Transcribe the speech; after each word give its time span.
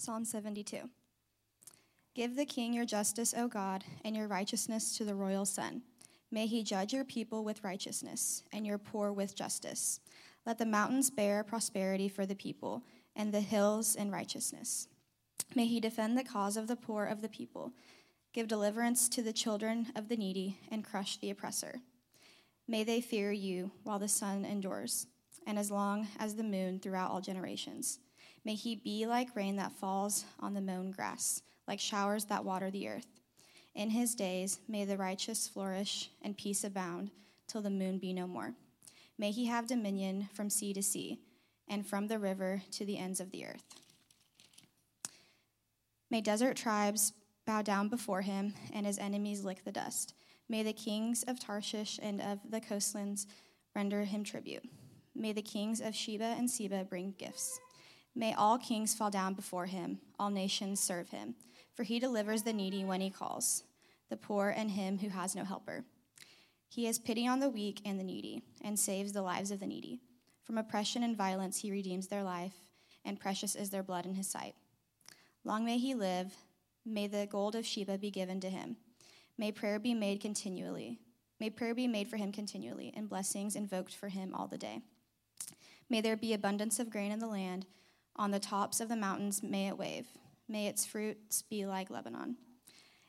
Psalm 0.00 0.24
72. 0.24 0.88
Give 2.14 2.34
the 2.34 2.46
king 2.46 2.72
your 2.72 2.86
justice, 2.86 3.34
O 3.36 3.48
God, 3.48 3.84
and 4.02 4.16
your 4.16 4.28
righteousness 4.28 4.96
to 4.96 5.04
the 5.04 5.14
royal 5.14 5.44
son. 5.44 5.82
May 6.30 6.46
he 6.46 6.62
judge 6.62 6.94
your 6.94 7.04
people 7.04 7.44
with 7.44 7.62
righteousness, 7.62 8.42
and 8.50 8.66
your 8.66 8.78
poor 8.78 9.12
with 9.12 9.34
justice. 9.34 10.00
Let 10.46 10.56
the 10.56 10.64
mountains 10.64 11.10
bear 11.10 11.44
prosperity 11.44 12.08
for 12.08 12.24
the 12.24 12.34
people, 12.34 12.82
and 13.14 13.30
the 13.30 13.42
hills 13.42 13.94
in 13.94 14.10
righteousness. 14.10 14.88
May 15.54 15.66
he 15.66 15.80
defend 15.80 16.16
the 16.16 16.24
cause 16.24 16.56
of 16.56 16.66
the 16.66 16.76
poor 16.76 17.04
of 17.04 17.20
the 17.20 17.28
people, 17.28 17.74
give 18.32 18.48
deliverance 18.48 19.06
to 19.10 19.22
the 19.22 19.34
children 19.34 19.88
of 19.94 20.08
the 20.08 20.16
needy, 20.16 20.56
and 20.70 20.82
crush 20.82 21.18
the 21.18 21.28
oppressor. 21.28 21.74
May 22.66 22.84
they 22.84 23.02
fear 23.02 23.32
you 23.32 23.70
while 23.84 23.98
the 23.98 24.08
sun 24.08 24.46
endures, 24.46 25.08
and 25.46 25.58
as 25.58 25.70
long 25.70 26.08
as 26.18 26.36
the 26.36 26.42
moon 26.42 26.78
throughout 26.78 27.10
all 27.10 27.20
generations. 27.20 27.98
May 28.44 28.54
he 28.54 28.76
be 28.76 29.06
like 29.06 29.36
rain 29.36 29.56
that 29.56 29.72
falls 29.72 30.24
on 30.38 30.54
the 30.54 30.60
mown 30.60 30.90
grass, 30.90 31.42
like 31.68 31.80
showers 31.80 32.24
that 32.26 32.44
water 32.44 32.70
the 32.70 32.88
earth. 32.88 33.06
In 33.74 33.90
his 33.90 34.14
days 34.14 34.60
may 34.66 34.84
the 34.84 34.96
righteous 34.96 35.46
flourish 35.46 36.10
and 36.22 36.36
peace 36.36 36.64
abound 36.64 37.10
till 37.46 37.62
the 37.62 37.70
moon 37.70 37.98
be 37.98 38.12
no 38.12 38.26
more. 38.26 38.54
May 39.18 39.30
he 39.30 39.46
have 39.46 39.66
dominion 39.66 40.28
from 40.32 40.50
sea 40.50 40.72
to 40.72 40.82
sea 40.82 41.20
and 41.68 41.86
from 41.86 42.08
the 42.08 42.18
river 42.18 42.62
to 42.72 42.84
the 42.84 42.98
ends 42.98 43.20
of 43.20 43.30
the 43.30 43.44
earth. 43.44 43.64
May 46.10 46.20
desert 46.20 46.56
tribes 46.56 47.12
bow 47.46 47.62
down 47.62 47.88
before 47.88 48.22
him 48.22 48.54
and 48.72 48.86
his 48.86 48.98
enemies 48.98 49.44
lick 49.44 49.64
the 49.64 49.72
dust. 49.72 50.14
May 50.48 50.62
the 50.62 50.72
kings 50.72 51.22
of 51.28 51.38
Tarshish 51.38 52.00
and 52.02 52.20
of 52.20 52.38
the 52.48 52.60
coastlands 52.60 53.26
render 53.76 54.02
him 54.02 54.24
tribute. 54.24 54.64
May 55.14 55.32
the 55.32 55.42
kings 55.42 55.80
of 55.80 55.94
Sheba 55.94 56.24
and 56.24 56.50
Seba 56.50 56.84
bring 56.84 57.14
gifts. 57.18 57.60
May 58.14 58.34
all 58.34 58.58
kings 58.58 58.94
fall 58.94 59.10
down 59.10 59.34
before 59.34 59.66
him, 59.66 60.00
all 60.18 60.30
nations 60.30 60.80
serve 60.80 61.10
him. 61.10 61.34
For 61.74 61.84
he 61.84 61.98
delivers 61.98 62.42
the 62.42 62.52
needy 62.52 62.84
when 62.84 63.00
he 63.00 63.10
calls, 63.10 63.62
the 64.08 64.16
poor 64.16 64.50
and 64.50 64.72
him 64.72 64.98
who 64.98 65.08
has 65.08 65.34
no 65.34 65.44
helper. 65.44 65.84
He 66.68 66.84
has 66.84 66.98
pity 66.98 67.26
on 67.26 67.40
the 67.40 67.48
weak 67.48 67.80
and 67.84 67.98
the 67.98 68.04
needy, 68.04 68.42
and 68.62 68.78
saves 68.78 69.12
the 69.12 69.22
lives 69.22 69.50
of 69.50 69.60
the 69.60 69.66
needy. 69.66 70.00
From 70.44 70.58
oppression 70.58 71.02
and 71.02 71.16
violence 71.16 71.58
he 71.58 71.70
redeems 71.70 72.08
their 72.08 72.22
life, 72.22 72.54
and 73.04 73.18
precious 73.18 73.54
is 73.54 73.70
their 73.70 73.82
blood 73.82 74.04
in 74.04 74.14
his 74.14 74.28
sight. 74.28 74.54
Long 75.44 75.64
may 75.64 75.78
he 75.78 75.94
live. 75.94 76.34
May 76.84 77.06
the 77.06 77.26
gold 77.30 77.54
of 77.54 77.66
Sheba 77.66 77.98
be 77.98 78.10
given 78.10 78.40
to 78.40 78.50
him. 78.50 78.76
May 79.38 79.52
prayer 79.52 79.78
be 79.78 79.94
made 79.94 80.20
continually. 80.20 80.98
May 81.38 81.50
prayer 81.50 81.74
be 81.74 81.86
made 81.86 82.08
for 82.08 82.18
him 82.18 82.30
continually, 82.30 82.92
and 82.94 83.08
blessings 83.08 83.56
invoked 83.56 83.94
for 83.94 84.08
him 84.08 84.34
all 84.34 84.46
the 84.46 84.58
day. 84.58 84.82
May 85.88 86.00
there 86.00 86.16
be 86.16 86.34
abundance 86.34 86.78
of 86.78 86.90
grain 86.90 87.10
in 87.10 87.18
the 87.18 87.26
land. 87.26 87.66
On 88.16 88.30
the 88.30 88.40
tops 88.40 88.80
of 88.80 88.88
the 88.88 88.96
mountains 88.96 89.42
may 89.42 89.68
it 89.68 89.78
wave. 89.78 90.06
May 90.48 90.66
its 90.66 90.84
fruits 90.84 91.42
be 91.42 91.64
like 91.66 91.90
Lebanon. 91.90 92.36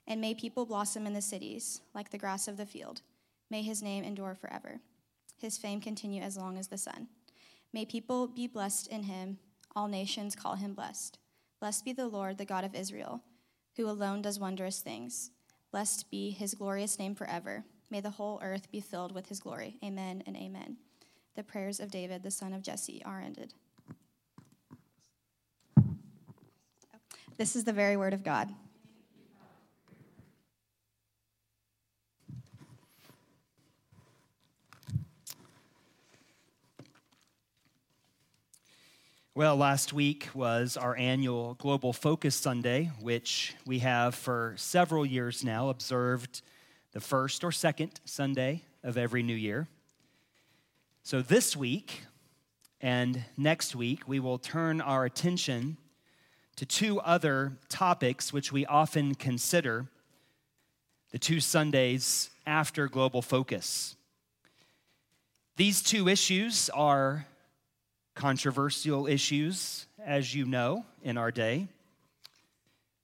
And 0.08 0.22
may 0.22 0.34
people 0.34 0.66
blossom 0.66 1.06
in 1.08 1.14
the 1.14 1.22
cities, 1.22 1.82
like 1.94 2.10
the 2.10 2.18
grass 2.18 2.48
of 2.48 2.58
the 2.58 2.66
field. 2.66 3.02
May 3.50 3.62
his 3.62 3.82
name 3.82 4.04
endure 4.04 4.36
forever. 4.36 4.80
His 5.38 5.58
fame 5.58 5.82
continue 5.82 6.22
as 6.22 6.38
long 6.38 6.58
as 6.58 6.68
the 6.68 6.78
sun. 6.78 7.08
May 7.74 7.86
people 7.86 8.28
be 8.28 8.48
blessed 8.48 8.88
in 8.88 9.04
him. 9.04 9.40
All 9.76 9.88
nations 9.88 10.36
call 10.36 10.56
him 10.56 10.74
blessed. 10.74 11.18
Blessed 11.60 11.86
be 11.86 11.94
the 11.94 12.08
Lord, 12.08 12.38
the 12.38 12.46
God 12.46 12.64
of 12.64 12.76
Israel, 12.76 13.22
who 13.78 13.90
alone 13.90 14.22
does 14.22 14.40
wondrous 14.40 14.82
things. 14.82 15.32
Blessed 15.72 16.10
be 16.12 16.32
his 16.32 16.54
glorious 16.54 17.00
name 17.00 17.16
forever. 17.16 17.64
May 17.90 18.02
the 18.02 18.10
whole 18.12 18.40
earth 18.44 18.72
be 18.72 18.82
filled 18.82 19.14
with 19.14 19.30
his 19.30 19.40
glory. 19.40 19.78
Amen 19.84 20.24
and 20.26 20.36
amen. 20.36 20.78
The 21.36 21.44
prayers 21.44 21.80
of 21.80 21.92
David, 21.92 22.24
the 22.24 22.32
son 22.32 22.54
of 22.54 22.62
Jesse, 22.62 23.02
are 23.06 23.22
ended. 23.22 23.54
This 27.42 27.56
is 27.56 27.64
the 27.64 27.74
very 27.74 27.98
word 27.98 28.14
of 28.14 28.24
God. 28.24 28.54
Well, 39.34 39.56
last 39.56 39.92
week 39.92 40.30
was 40.36 40.78
our 40.78 40.96
annual 40.96 41.56
Global 41.56 41.94
Focus 41.94 42.36
Sunday, 42.36 42.92
which 43.00 43.56
we 43.66 43.80
have 43.80 44.14
for 44.14 44.54
several 44.56 45.04
years 45.04 45.44
now 45.44 45.70
observed 45.70 46.44
the 46.92 47.02
first 47.02 47.44
or 47.44 47.52
second 47.52 48.02
Sunday 48.06 48.62
of 48.84 49.00
every 49.00 49.24
new 49.24 49.34
year. 49.34 49.68
So 51.02 51.24
this 51.24 51.58
week 51.58 52.04
and 52.80 53.24
next 53.36 53.76
week, 53.76 54.08
we 54.08 54.20
will 54.20 54.38
turn 54.38 54.80
our 54.80 55.06
attention 55.06 55.78
to 56.56 56.66
two 56.66 57.00
other 57.02 57.54
topics 57.70 58.32
which 58.32 58.52
we 58.52 58.66
often 58.66 59.16
consider 59.16 59.88
the 61.12 61.20
two 61.20 61.40
Sundays 61.40 62.30
after 62.46 62.88
Global 62.88 63.22
Focus. 63.22 63.96
These 65.58 65.82
two 65.82 66.08
issues 66.08 66.70
are 66.70 67.26
controversial 68.16 69.08
issues, 69.08 69.86
as 70.04 70.34
you 70.34 70.46
know, 70.46 70.86
in 71.04 71.18
our 71.18 71.32
day. 71.32 71.68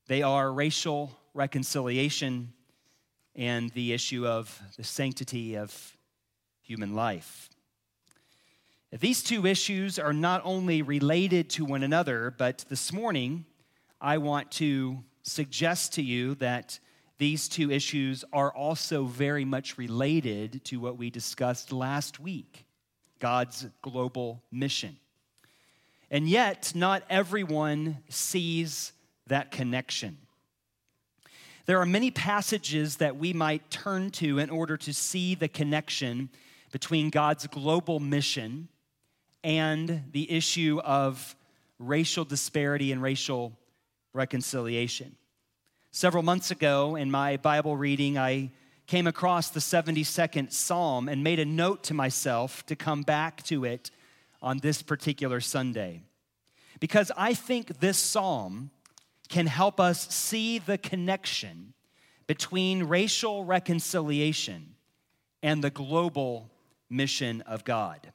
They 0.07 0.21
are 0.21 0.51
racial 0.51 1.11
reconciliation 1.33 2.53
and 3.35 3.69
the 3.71 3.93
issue 3.93 4.25
of 4.25 4.59
the 4.77 4.83
sanctity 4.83 5.55
of 5.55 5.97
human 6.61 6.95
life. 6.95 7.49
These 8.91 9.21
two 9.21 9.45
issues 9.45 9.99
are 9.99 10.13
not 10.13 10.41
only 10.45 10.81
related 10.81 11.49
to 11.51 11.65
one 11.65 11.83
another, 11.83 12.33
but 12.37 12.63
this 12.69 12.93
morning 12.93 13.45
I 13.99 14.17
want 14.17 14.49
to 14.51 15.03
suggest 15.23 15.95
to 15.95 16.01
you 16.01 16.35
that 16.35 16.79
these 17.17 17.49
two 17.49 17.69
issues 17.69 18.23
are 18.31 18.49
also 18.49 19.03
very 19.03 19.43
much 19.43 19.77
related 19.77 20.63
to 20.65 20.79
what 20.79 20.97
we 20.97 21.09
discussed 21.09 21.73
last 21.73 22.21
week 22.21 22.65
God's 23.19 23.67
global 23.81 24.41
mission. 24.51 24.95
And 26.09 26.29
yet, 26.29 26.71
not 26.73 27.03
everyone 27.09 27.97
sees 28.07 28.93
that 29.25 29.51
connection. 29.51 30.17
There 31.65 31.81
are 31.81 31.85
many 31.85 32.09
passages 32.09 32.97
that 32.97 33.17
we 33.17 33.33
might 33.33 33.69
turn 33.69 34.11
to 34.11 34.39
in 34.39 34.49
order 34.49 34.77
to 34.77 34.93
see 34.93 35.35
the 35.35 35.49
connection 35.49 36.29
between 36.71 37.09
God's 37.09 37.47
global 37.47 37.99
mission 37.99 38.69
and 39.47 40.03
the 40.11 40.29
issue 40.29 40.81
of 40.83 41.33
racial 41.79 42.25
disparity 42.25 42.91
and 42.91 43.01
racial 43.01 43.57
reconciliation. 44.11 45.15
Several 45.91 46.21
months 46.21 46.51
ago 46.51 46.97
in 46.97 47.09
my 47.09 47.37
Bible 47.37 47.77
reading, 47.77 48.17
I 48.17 48.51
came 48.87 49.07
across 49.07 49.49
the 49.49 49.61
72nd 49.61 50.51
Psalm 50.51 51.07
and 51.07 51.23
made 51.23 51.39
a 51.39 51.45
note 51.45 51.81
to 51.85 51.93
myself 51.93 52.65
to 52.65 52.75
come 52.75 53.03
back 53.03 53.41
to 53.43 53.63
it 53.63 53.89
on 54.41 54.57
this 54.57 54.81
particular 54.81 55.39
Sunday. 55.39 56.03
Because 56.81 57.09
I 57.15 57.33
think 57.33 57.79
this 57.79 57.97
psalm 57.97 58.69
can 59.29 59.47
help 59.47 59.79
us 59.79 60.13
see 60.13 60.59
the 60.59 60.77
connection 60.77 61.73
between 62.27 62.83
racial 62.83 63.45
reconciliation 63.45 64.75
and 65.41 65.63
the 65.63 65.69
global 65.69 66.51
mission 66.89 67.39
of 67.43 67.63
God. 67.63 68.11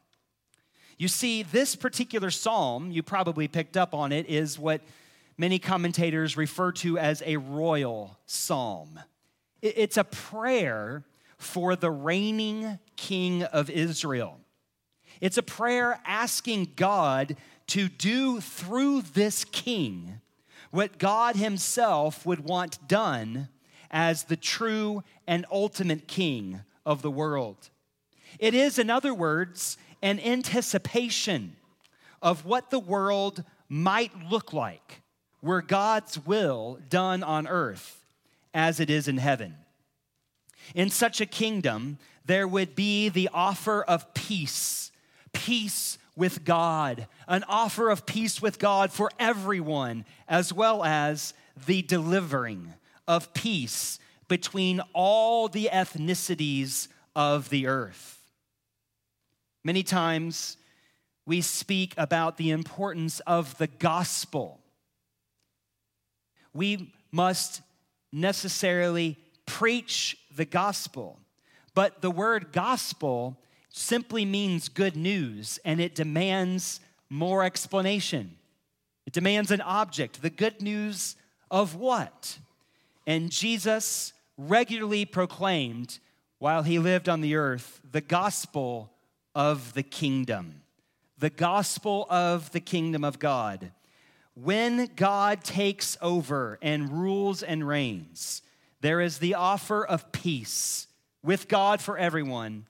You 0.98 1.08
see, 1.08 1.42
this 1.42 1.74
particular 1.74 2.30
psalm, 2.30 2.90
you 2.90 3.02
probably 3.02 3.48
picked 3.48 3.76
up 3.76 3.94
on 3.94 4.12
it, 4.12 4.28
is 4.28 4.58
what 4.58 4.80
many 5.36 5.58
commentators 5.58 6.36
refer 6.36 6.72
to 6.72 6.98
as 6.98 7.22
a 7.24 7.36
royal 7.36 8.18
psalm. 8.26 9.00
It's 9.60 9.96
a 9.96 10.04
prayer 10.04 11.04
for 11.38 11.76
the 11.76 11.90
reigning 11.90 12.78
king 12.96 13.42
of 13.42 13.70
Israel. 13.70 14.38
It's 15.20 15.38
a 15.38 15.42
prayer 15.42 16.00
asking 16.04 16.72
God 16.76 17.36
to 17.68 17.88
do 17.88 18.40
through 18.40 19.02
this 19.02 19.44
king 19.44 20.20
what 20.70 20.98
God 20.98 21.36
himself 21.36 22.24
would 22.26 22.40
want 22.40 22.88
done 22.88 23.48
as 23.90 24.24
the 24.24 24.36
true 24.36 25.02
and 25.26 25.46
ultimate 25.50 26.08
king 26.08 26.60
of 26.84 27.02
the 27.02 27.10
world. 27.10 27.70
It 28.38 28.54
is, 28.54 28.78
in 28.78 28.90
other 28.90 29.14
words, 29.14 29.76
an 30.02 30.18
anticipation 30.20 31.56
of 32.20 32.44
what 32.44 32.70
the 32.70 32.78
world 32.78 33.44
might 33.68 34.12
look 34.30 34.52
like 34.52 35.02
were 35.40 35.62
God's 35.62 36.24
will 36.24 36.78
done 36.88 37.22
on 37.22 37.46
earth 37.48 38.04
as 38.54 38.80
it 38.80 38.90
is 38.90 39.08
in 39.08 39.18
heaven. 39.18 39.56
In 40.74 40.90
such 40.90 41.20
a 41.20 41.26
kingdom, 41.26 41.98
there 42.24 42.46
would 42.46 42.74
be 42.74 43.08
the 43.08 43.28
offer 43.32 43.82
of 43.82 44.14
peace, 44.14 44.92
peace 45.32 45.98
with 46.14 46.44
God, 46.44 47.08
an 47.26 47.44
offer 47.48 47.90
of 47.90 48.06
peace 48.06 48.40
with 48.40 48.58
God 48.58 48.92
for 48.92 49.10
everyone, 49.18 50.04
as 50.28 50.52
well 50.52 50.84
as 50.84 51.34
the 51.66 51.82
delivering 51.82 52.74
of 53.08 53.34
peace 53.34 53.98
between 54.28 54.80
all 54.92 55.48
the 55.48 55.68
ethnicities 55.72 56.88
of 57.16 57.48
the 57.48 57.66
earth. 57.66 58.21
Many 59.64 59.82
times 59.82 60.56
we 61.26 61.40
speak 61.40 61.94
about 61.96 62.36
the 62.36 62.50
importance 62.50 63.20
of 63.20 63.56
the 63.58 63.68
gospel 63.68 64.62
we 66.54 66.92
must 67.10 67.62
necessarily 68.12 69.18
preach 69.46 70.16
the 70.34 70.44
gospel. 70.44 71.18
But 71.74 72.02
the 72.02 72.10
word 72.10 72.52
gospel 72.52 73.38
simply 73.70 74.24
means 74.24 74.68
good 74.68 74.96
news 74.96 75.58
and 75.64 75.80
it 75.80 75.94
demands 75.94 76.80
more 77.08 77.42
explanation. 77.42 78.36
It 79.06 79.12
demands 79.12 79.50
an 79.50 79.60
object. 79.62 80.22
The 80.22 80.30
good 80.30 80.60
news 80.60 81.16
of 81.50 81.74
what? 81.74 82.38
And 83.06 83.30
Jesus 83.30 84.12
regularly 84.36 85.04
proclaimed 85.04 85.98
while 86.38 86.62
he 86.62 86.78
lived 86.78 87.08
on 87.08 87.20
the 87.20 87.36
earth 87.36 87.80
the 87.90 88.00
gospel 88.00 88.91
of 89.34 89.74
the 89.74 89.82
kingdom. 89.82 90.62
The 91.18 91.30
gospel 91.30 92.06
of 92.10 92.50
the 92.52 92.60
kingdom 92.60 93.04
of 93.04 93.18
God. 93.18 93.72
When 94.34 94.88
God 94.96 95.44
takes 95.44 95.96
over 96.00 96.58
and 96.62 96.90
rules 96.90 97.42
and 97.42 97.66
reigns, 97.66 98.42
there 98.80 99.00
is 99.00 99.18
the 99.18 99.34
offer 99.34 99.84
of 99.84 100.10
peace 100.10 100.86
with 101.22 101.48
God 101.48 101.80
for 101.80 101.96
everyone 101.96 102.66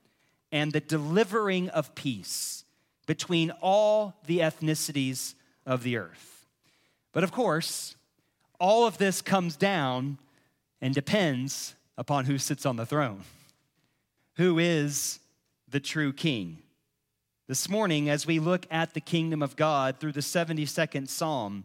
and 0.50 0.72
the 0.72 0.80
delivering 0.80 1.70
of 1.70 1.94
peace 1.94 2.64
between 3.06 3.50
all 3.62 4.14
the 4.26 4.40
ethnicities 4.40 5.34
of 5.64 5.82
the 5.82 5.96
earth. 5.96 6.46
But 7.12 7.24
of 7.24 7.32
course, 7.32 7.96
all 8.60 8.86
of 8.86 8.98
this 8.98 9.22
comes 9.22 9.56
down 9.56 10.18
and 10.80 10.94
depends 10.94 11.74
upon 11.96 12.26
who 12.26 12.38
sits 12.38 12.66
on 12.66 12.76
the 12.76 12.86
throne. 12.86 13.22
Who 14.36 14.58
is 14.58 15.20
the 15.72 15.80
true 15.80 16.12
king? 16.12 16.58
This 17.48 17.68
morning, 17.68 18.08
as 18.08 18.26
we 18.26 18.38
look 18.38 18.66
at 18.70 18.94
the 18.94 19.00
kingdom 19.00 19.42
of 19.42 19.56
God 19.56 19.98
through 19.98 20.12
the 20.12 20.20
72nd 20.20 21.08
Psalm, 21.08 21.64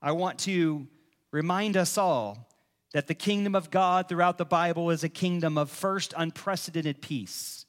I 0.00 0.12
want 0.12 0.38
to 0.40 0.86
remind 1.30 1.76
us 1.76 1.96
all 1.96 2.46
that 2.92 3.06
the 3.06 3.14
kingdom 3.14 3.54
of 3.54 3.70
God 3.70 4.06
throughout 4.08 4.36
the 4.36 4.44
Bible 4.44 4.90
is 4.90 5.02
a 5.02 5.08
kingdom 5.08 5.56
of 5.56 5.70
first 5.70 6.12
unprecedented 6.16 7.00
peace. 7.00 7.64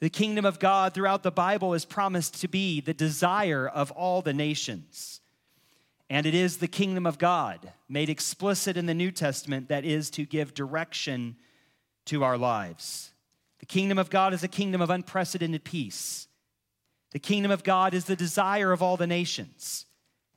The 0.00 0.08
kingdom 0.10 0.46
of 0.46 0.58
God 0.58 0.94
throughout 0.94 1.22
the 1.22 1.30
Bible 1.30 1.74
is 1.74 1.84
promised 1.84 2.40
to 2.40 2.48
be 2.48 2.80
the 2.80 2.94
desire 2.94 3.68
of 3.68 3.90
all 3.92 4.22
the 4.22 4.32
nations. 4.32 5.20
And 6.08 6.26
it 6.26 6.34
is 6.34 6.56
the 6.56 6.66
kingdom 6.66 7.06
of 7.06 7.18
God, 7.18 7.72
made 7.88 8.08
explicit 8.08 8.76
in 8.76 8.86
the 8.86 8.94
New 8.94 9.10
Testament, 9.10 9.68
that 9.68 9.84
is 9.84 10.10
to 10.10 10.24
give 10.24 10.54
direction 10.54 11.36
to 12.06 12.24
our 12.24 12.38
lives. 12.38 13.11
The 13.62 13.66
kingdom 13.66 13.96
of 13.96 14.10
God 14.10 14.34
is 14.34 14.42
a 14.42 14.48
kingdom 14.48 14.82
of 14.82 14.90
unprecedented 14.90 15.62
peace. 15.62 16.26
The 17.12 17.20
kingdom 17.20 17.52
of 17.52 17.62
God 17.62 17.94
is 17.94 18.06
the 18.06 18.16
desire 18.16 18.72
of 18.72 18.82
all 18.82 18.96
the 18.96 19.06
nations, 19.06 19.86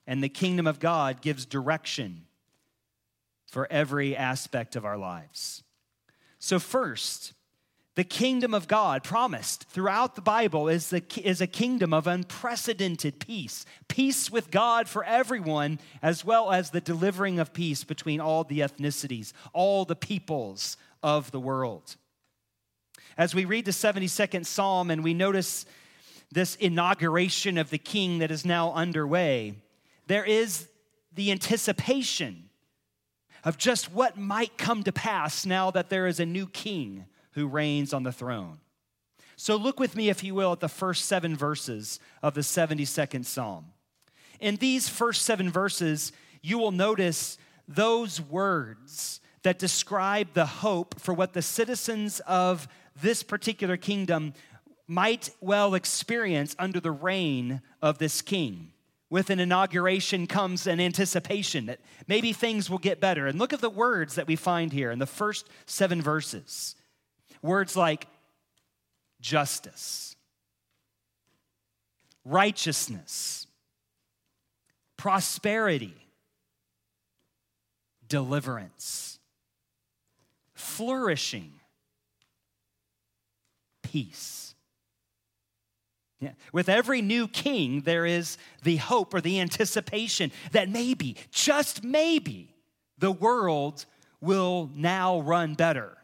and 0.06 0.24
the 0.24 0.30
kingdom 0.30 0.68
of 0.68 0.80
God 0.80 1.22
gives 1.22 1.44
direction 1.44 2.27
for 3.48 3.68
every 3.72 4.16
aspect 4.16 4.75
of 4.75 4.86
our 4.86 4.98
lives. 4.98 5.63
So, 6.38 6.60
first, 6.60 7.33
the 7.95 8.04
kingdom 8.04 8.54
of 8.54 8.68
God 8.68 9.04
promised 9.04 9.63
throughout 9.69 10.13
the 10.13 10.22
Bible 10.22 10.68
is, 10.68 10.92
the, 10.92 11.01
is 11.24 11.42
a 11.42 11.48
kingdom 11.48 11.95
of 11.95 12.06
unprecedented 12.06 13.19
peace. 13.19 13.66
Peace 13.88 14.30
with 14.30 14.51
God 14.51 14.88
for 14.88 15.04
everyone, 15.04 15.80
as 16.04 16.24
well 16.24 16.51
as 16.51 16.69
the 16.69 16.81
delivering 16.81 17.39
of 17.39 17.54
peace 17.54 17.83
between 17.83 18.22
all 18.22 18.44
the 18.44 18.60
ethnicities, 18.60 19.33
all 19.51 19.83
the 19.83 19.95
peoples 19.95 20.77
of 21.01 21.31
the 21.31 21.39
world. 21.39 21.95
As 23.17 23.33
we 23.33 23.45
read 23.45 23.65
the 23.65 23.71
72nd 23.71 24.45
Psalm 24.45 24.91
and 24.91 25.03
we 25.03 25.13
notice 25.13 25.65
this 26.31 26.56
inauguration 26.56 27.57
of 27.57 27.69
the 27.69 27.77
king 27.77 28.19
that 28.19 28.31
is 28.31 28.45
now 28.45 28.73
underway, 28.73 29.56
there 30.07 30.25
is 30.25 30.67
the 31.13 31.31
anticipation 31.31 32.50
of 33.45 33.57
just 33.57 33.94
what 33.94 34.17
might 34.17 34.57
come 34.57 34.83
to 34.83 34.91
pass 34.91 35.45
now 35.45 35.71
that 35.71 35.89
there 35.89 36.07
is 36.07 36.19
a 36.19 36.25
new 36.25 36.47
king 36.47 37.06
who 37.31 37.47
reigns 37.47 37.94
on 37.94 38.03
the 38.03 38.12
throne. 38.12 38.59
So 39.38 39.56
look 39.56 39.79
with 39.79 39.95
me, 39.95 40.09
if 40.09 40.23
you 40.23 40.35
will, 40.35 40.53
at 40.53 40.59
the 40.59 40.67
first 40.67 41.06
seven 41.06 41.35
verses 41.35 42.00
of 42.21 42.33
the 42.33 42.41
72nd 42.41 43.25
Psalm. 43.25 43.65
In 44.39 44.57
these 44.57 44.89
first 44.89 45.21
seven 45.21 45.50
verses, 45.50 46.12
you 46.41 46.57
will 46.57 46.71
notice 46.71 47.38
those 47.67 48.19
words 48.19 49.21
that 49.44 49.59
describe 49.59 50.33
the 50.33 50.45
hope 50.45 51.00
for 51.00 51.13
what 51.13 51.33
the 51.33 51.41
citizens 51.41 52.19
of 52.21 52.67
this 53.01 53.24
particular 53.24 53.77
kingdom 53.77 54.33
might 54.88 55.30
well 55.42 55.74
experience 55.74 56.56
under 56.59 56.80
the 56.80 56.92
reign 56.92 57.62
of 57.81 57.97
this 57.97 58.21
king. 58.21 58.71
With 59.09 59.30
an 59.30 59.39
inauguration 59.39 60.27
comes 60.27 60.68
an 60.68 60.80
anticipation 60.80 61.68
that 61.68 61.80
maybe 62.07 62.33
things 62.33 62.69
will 62.69 62.80
get 62.80 63.00
better. 63.00 63.27
And 63.27 63.39
look 63.39 63.53
at 63.53 63.62
the 63.62 63.69
words 63.69 64.15
that 64.15 64.27
we 64.27 64.36
find 64.36 64.74
here 64.74 64.92
in 64.92 65.00
the 65.00 65.06
first 65.06 65.47
seven 65.65 66.01
verses 66.01 66.75
words 67.42 67.75
like 67.75 68.07
justice, 69.21 70.15
righteousness, 72.24 73.45
prosperity, 74.98 75.95
deliverance, 78.07 79.19
flourishing, 80.53 81.51
peace. 83.95 84.56
Yeah. 86.19 86.31
With 86.51 86.68
every 86.68 87.01
new 87.01 87.30
king, 87.30 87.81
there 87.81 88.06
is 88.06 88.38
the 88.62 88.75
hope 88.75 89.13
or 89.13 89.21
the 89.21 89.39
anticipation 89.39 90.33
that 90.51 90.68
maybe, 90.68 91.15
just 91.31 91.81
maybe, 91.81 92.53
the 92.97 93.13
world 93.13 93.86
will 94.19 94.69
now 94.75 95.21
run 95.21 95.53
better 95.53 95.95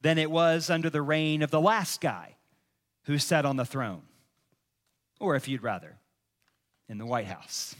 than 0.00 0.16
it 0.16 0.30
was 0.30 0.70
under 0.70 0.88
the 0.88 1.02
reign 1.02 1.42
of 1.42 1.50
the 1.50 1.60
last 1.60 2.00
guy 2.00 2.36
who 3.04 3.18
sat 3.18 3.44
on 3.44 3.56
the 3.56 3.66
throne. 3.66 4.00
Or 5.20 5.36
if 5.36 5.46
you'd 5.46 5.62
rather, 5.62 5.98
in 6.88 6.96
the 6.96 7.04
White 7.04 7.26
House. 7.26 7.76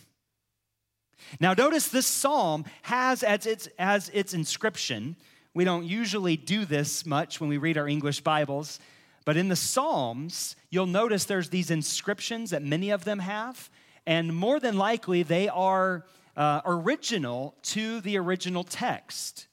Now, 1.41 1.55
notice 1.55 1.89
this 1.89 2.07
psalm 2.07 2.67
has 2.83 3.23
as 3.23 3.47
its, 3.47 3.71
as 3.79 4.11
its 4.13 4.35
inscription, 4.35 5.17
we 5.55 5.65
don't 5.65 5.87
usually 5.87 6.37
do 6.37 6.67
this 6.67 7.07
much 7.07 7.41
when 7.41 7.49
we 7.49 7.57
read 7.57 7.79
our 7.79 7.89
English 7.89 8.21
Bibles. 8.21 8.81
But 9.27 9.37
in 9.37 9.49
the 9.49 9.57
Psalms, 9.57 10.55
you'll 10.71 10.87
notice 10.87 11.25
there's 11.25 11.51
these 11.51 11.71
inscriptions 11.71 12.51
that 12.51 12.63
many 12.63 12.91
of 12.91 13.05
them 13.05 13.19
have, 13.19 13.69
and 14.07 14.35
more 14.35 14.61
than 14.61 14.79
likely 14.79 15.25
they 15.25 15.49
are 15.49 16.07
uh, 16.37 16.61
original 16.65 17.57
to 17.63 18.01
the 18.01 18.17
original 18.19 18.63
text. 18.63 19.49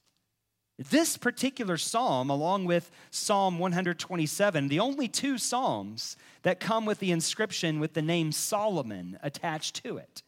This 0.78 1.18
particular 1.18 1.78
psalm, 1.78 2.30
along 2.30 2.66
with 2.66 2.92
Psalm 3.10 3.58
127, 3.58 4.68
the 4.68 4.80
only 4.80 5.08
two 5.08 5.40
psalms 5.40 6.18
that 6.44 6.60
come 6.60 6.86
with 6.86 7.00
the 7.00 7.12
inscription 7.12 7.80
with 7.80 7.94
the 7.94 8.02
name 8.02 8.32
Solomon 8.32 9.18
attached 9.24 9.84
to 9.84 9.98
it. 9.98 10.22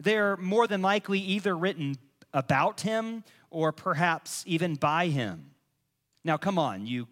They're 0.00 0.36
more 0.36 0.66
than 0.66 0.82
likely 0.82 1.20
either 1.20 1.56
written 1.56 1.98
about 2.32 2.80
him 2.80 3.22
or 3.50 3.70
perhaps 3.70 4.42
even 4.46 4.74
by 4.74 5.06
him. 5.06 5.50
Now, 6.24 6.36
come 6.36 6.58
on, 6.58 6.86
you 6.86 7.06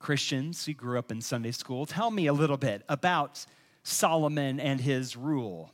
Christians 0.00 0.64
who 0.64 0.72
grew 0.72 0.98
up 0.98 1.12
in 1.12 1.20
Sunday 1.20 1.52
school, 1.52 1.86
tell 1.86 2.10
me 2.10 2.26
a 2.26 2.32
little 2.32 2.56
bit 2.56 2.82
about 2.88 3.44
Solomon 3.84 4.58
and 4.58 4.80
his 4.80 5.16
rule. 5.16 5.72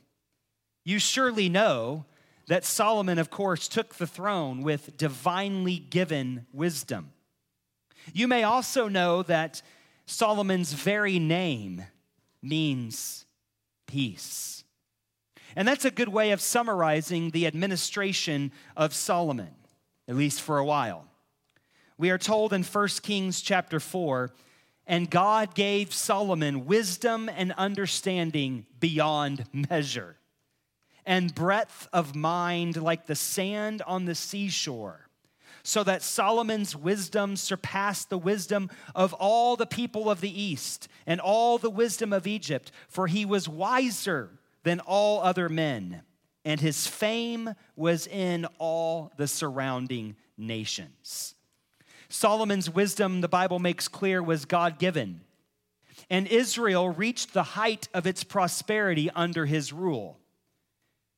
You 0.85 0.99
surely 0.99 1.49
know 1.49 2.05
that 2.47 2.65
Solomon, 2.65 3.17
of 3.17 3.29
course, 3.29 3.67
took 3.67 3.95
the 3.95 4.05
throne 4.07 4.61
with 4.61 4.95
divinely 4.97 5.77
given 5.77 6.45
wisdom. 6.53 7.11
You 8.13 8.27
may 8.27 8.43
also 8.43 8.87
know 8.87 9.23
that 9.23 9.61
Solomon's 10.05 10.73
very 10.73 11.19
name 11.19 11.83
means 12.41 13.25
peace. 13.87 14.63
And 15.55 15.67
that's 15.67 15.85
a 15.85 15.91
good 15.91 16.09
way 16.09 16.31
of 16.31 16.41
summarizing 16.41 17.31
the 17.31 17.47
administration 17.47 18.51
of 18.75 18.93
Solomon, 18.93 19.55
at 20.07 20.15
least 20.15 20.41
for 20.41 20.57
a 20.57 20.65
while 20.65 21.05
we 21.97 22.09
are 22.09 22.17
told 22.17 22.53
in 22.53 22.63
1 22.63 22.87
Kings 23.01 23.41
chapter 23.41 23.79
4 23.79 24.31
and 24.87 25.09
God 25.09 25.53
gave 25.53 25.93
Solomon 25.93 26.65
wisdom 26.65 27.29
and 27.29 27.51
understanding 27.57 28.65
beyond 28.79 29.43
measure, 29.51 30.15
and 31.05 31.35
breadth 31.35 31.89
of 31.91 32.15
mind 32.15 32.77
like 32.77 33.05
the 33.05 33.15
sand 33.15 33.81
on 33.85 34.05
the 34.05 34.15
seashore, 34.15 35.09
so 35.61 35.83
that 35.83 36.01
Solomon's 36.01 36.73
wisdom 36.73 37.35
surpassed 37.35 38.09
the 38.09 38.17
wisdom 38.17 38.69
of 38.95 39.13
all 39.13 39.57
the 39.57 39.65
people 39.65 40.09
of 40.09 40.21
the 40.21 40.41
East 40.41 40.87
and 41.05 41.19
all 41.19 41.57
the 41.57 41.69
wisdom 41.69 42.13
of 42.13 42.25
Egypt, 42.25 42.71
for 42.87 43.07
he 43.07 43.25
was 43.25 43.49
wiser 43.49 44.39
than 44.63 44.79
all 44.79 45.21
other 45.21 45.49
men, 45.49 46.01
and 46.45 46.61
his 46.61 46.87
fame 46.87 47.53
was 47.75 48.07
in 48.07 48.45
all 48.57 49.11
the 49.17 49.27
surrounding 49.27 50.15
nations. 50.37 51.35
Solomon's 52.09 52.69
wisdom, 52.69 53.21
the 53.21 53.27
Bible 53.27 53.59
makes 53.59 53.87
clear, 53.87 54.21
was 54.23 54.45
God 54.45 54.79
given. 54.79 55.21
And 56.09 56.27
Israel 56.27 56.89
reached 56.89 57.33
the 57.33 57.43
height 57.43 57.87
of 57.93 58.07
its 58.07 58.23
prosperity 58.23 59.09
under 59.15 59.45
his 59.45 59.73
rule. 59.73 60.17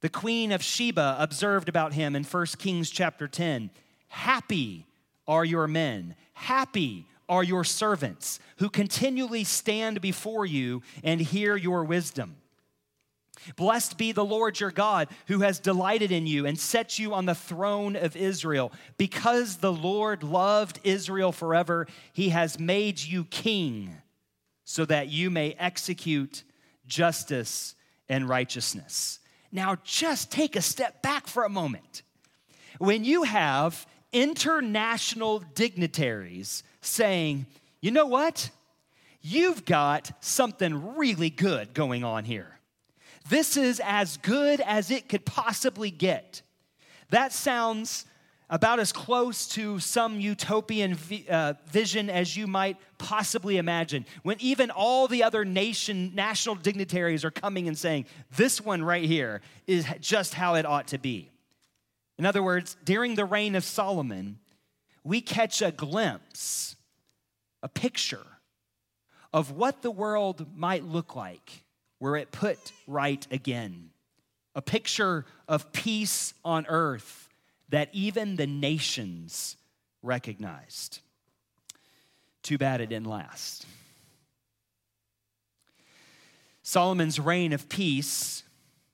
The 0.01 0.10
queen 0.10 0.51
of 0.51 0.63
Sheba 0.63 1.17
observed 1.19 1.67
about 1.69 1.93
him 1.93 2.15
in 2.15 2.24
1 2.24 2.46
Kings 2.58 2.89
chapter 2.89 3.27
10 3.27 3.69
Happy 4.08 4.86
are 5.27 5.46
your 5.46 5.67
men, 5.67 6.15
happy 6.34 7.05
are 7.27 7.43
your 7.43 7.63
servants 7.63 8.39
who 8.58 8.69
continually 8.69 9.43
stand 9.43 10.01
before 10.01 10.46
you 10.46 10.81
and 11.03 11.22
hear 11.22 11.55
your 11.55 11.84
wisdom. 11.84 12.38
Blessed 13.55 13.98
be 13.98 14.12
the 14.12 14.25
Lord 14.25 14.60
your 14.60 14.72
God, 14.72 15.08
who 15.27 15.39
has 15.39 15.60
delighted 15.60 16.12
in 16.12 16.27
you 16.27 16.46
and 16.46 16.60
set 16.60 17.00
you 17.00 17.13
on 17.13 17.25
the 17.25 17.36
throne 17.36 17.96
of 17.96 18.15
Israel. 18.15 18.72
Because 18.98 19.58
the 19.58 19.74
Lord 19.74 20.24
loved 20.24 20.79
Israel 20.84 21.31
forever, 21.31 21.88
he 22.13 22.29
has 22.29 22.60
made 22.60 23.00
you 23.00 23.25
king 23.25 23.96
so 24.63 24.86
that 24.86 25.10
you 25.10 25.29
may 25.29 25.53
execute 25.53 26.43
justice 26.86 27.75
and 28.08 28.27
righteousness. 28.29 29.19
Now, 29.51 29.77
just 29.84 30.31
take 30.31 30.55
a 30.55 30.62
step 30.62 31.01
back 31.01 31.27
for 31.27 31.43
a 31.43 31.50
moment. 31.50 32.03
When 32.77 33.03
you 33.03 33.24
have 33.24 33.88
international 34.13 35.39
dignitaries 35.39 36.63
saying, 36.81 37.46
you 37.81 37.91
know 37.91 38.05
what? 38.05 38.50
You've 39.22 39.65
got 39.65 40.12
something 40.24 40.96
really 40.96 41.29
good 41.29 41.74
going 41.74 42.03
on 42.03 42.24
here. 42.24 42.58
This 43.29 43.57
is 43.57 43.79
as 43.86 44.17
good 44.17 44.59
as 44.59 44.89
it 44.89 45.07
could 45.07 45.24
possibly 45.24 45.91
get. 45.91 46.41
That 47.12 47.31
sounds 47.31 48.05
about 48.50 48.79
as 48.79 48.91
close 48.91 49.48
to 49.50 49.77
some 49.79 50.19
utopian 50.19 50.98
uh, 51.29 51.53
vision 51.67 52.09
as 52.09 52.36
you 52.36 52.48
might 52.48 52.77
possibly 52.98 53.57
imagine. 53.57 54.07
When 54.24 54.38
even 54.39 54.71
all 54.71 55.07
the 55.07 55.21
other 55.21 55.45
nation 55.45 56.13
national 56.15 56.55
dignitaries 56.55 57.24
are 57.24 57.29
coming 57.29 57.67
and 57.67 57.77
saying, 57.77 58.07
"This 58.36 58.59
one 58.59 58.81
right 58.81 59.05
here 59.05 59.41
is 59.67 59.86
just 60.00 60.33
how 60.33 60.55
it 60.55 60.65
ought 60.65 60.88
to 60.88 60.98
be." 60.98 61.29
In 62.17 62.25
other 62.25 62.41
words, 62.41 62.75
during 62.83 63.13
the 63.13 63.25
reign 63.25 63.53
of 63.53 63.63
Solomon, 63.63 64.39
we 65.03 65.21
catch 65.21 65.62
a 65.62 65.71
glimpse, 65.71 66.75
a 67.62 67.69
picture 67.69 68.25
of 69.31 69.51
what 69.51 69.83
the 69.83 69.91
world 69.91 70.57
might 70.57 70.83
look 70.83 71.15
like 71.15 71.63
were 71.99 72.17
it 72.17 72.31
put 72.31 72.71
right 72.87 73.25
again. 73.31 73.89
A 74.55 74.61
picture 74.61 75.25
of 75.47 75.71
peace 75.71 76.33
on 76.43 76.65
earth 76.67 77.29
that 77.69 77.89
even 77.93 78.35
the 78.35 78.47
nations 78.47 79.57
recognized. 80.01 80.99
Too 82.41 82.57
bad 82.57 82.81
it 82.81 82.89
didn't 82.89 83.07
last. 83.07 83.65
Solomon's 86.63 87.19
reign 87.19 87.53
of 87.53 87.69
peace 87.69 88.43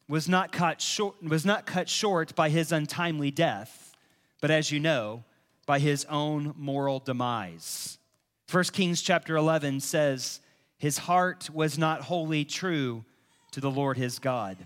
was 0.08 0.30
not 0.30 0.52
cut 0.52 0.82
short, 0.82 1.22
was 1.24 1.46
not 1.46 1.66
cut 1.66 1.90
short 1.90 2.36
by 2.36 2.50
his 2.50 2.72
untimely 2.72 3.32
death, 3.32 3.96
but 4.40 4.52
as 4.52 4.72
you 4.72 4.80
know, 4.80 5.24
by 5.66 5.80
his 5.80 6.06
own 6.06 6.54
moral 6.58 7.00
demise. 7.00 7.98
1 8.52 8.64
Kings 8.66 9.02
chapter 9.02 9.36
11 9.36 9.80
says, 9.80 10.40
His 10.78 10.98
heart 11.00 11.50
was 11.50 11.78
not 11.78 12.02
wholly 12.02 12.46
true 12.46 13.06
to 13.52 13.62
the 13.62 13.72
Lord 13.72 13.98
his 13.98 14.20
God. 14.20 14.58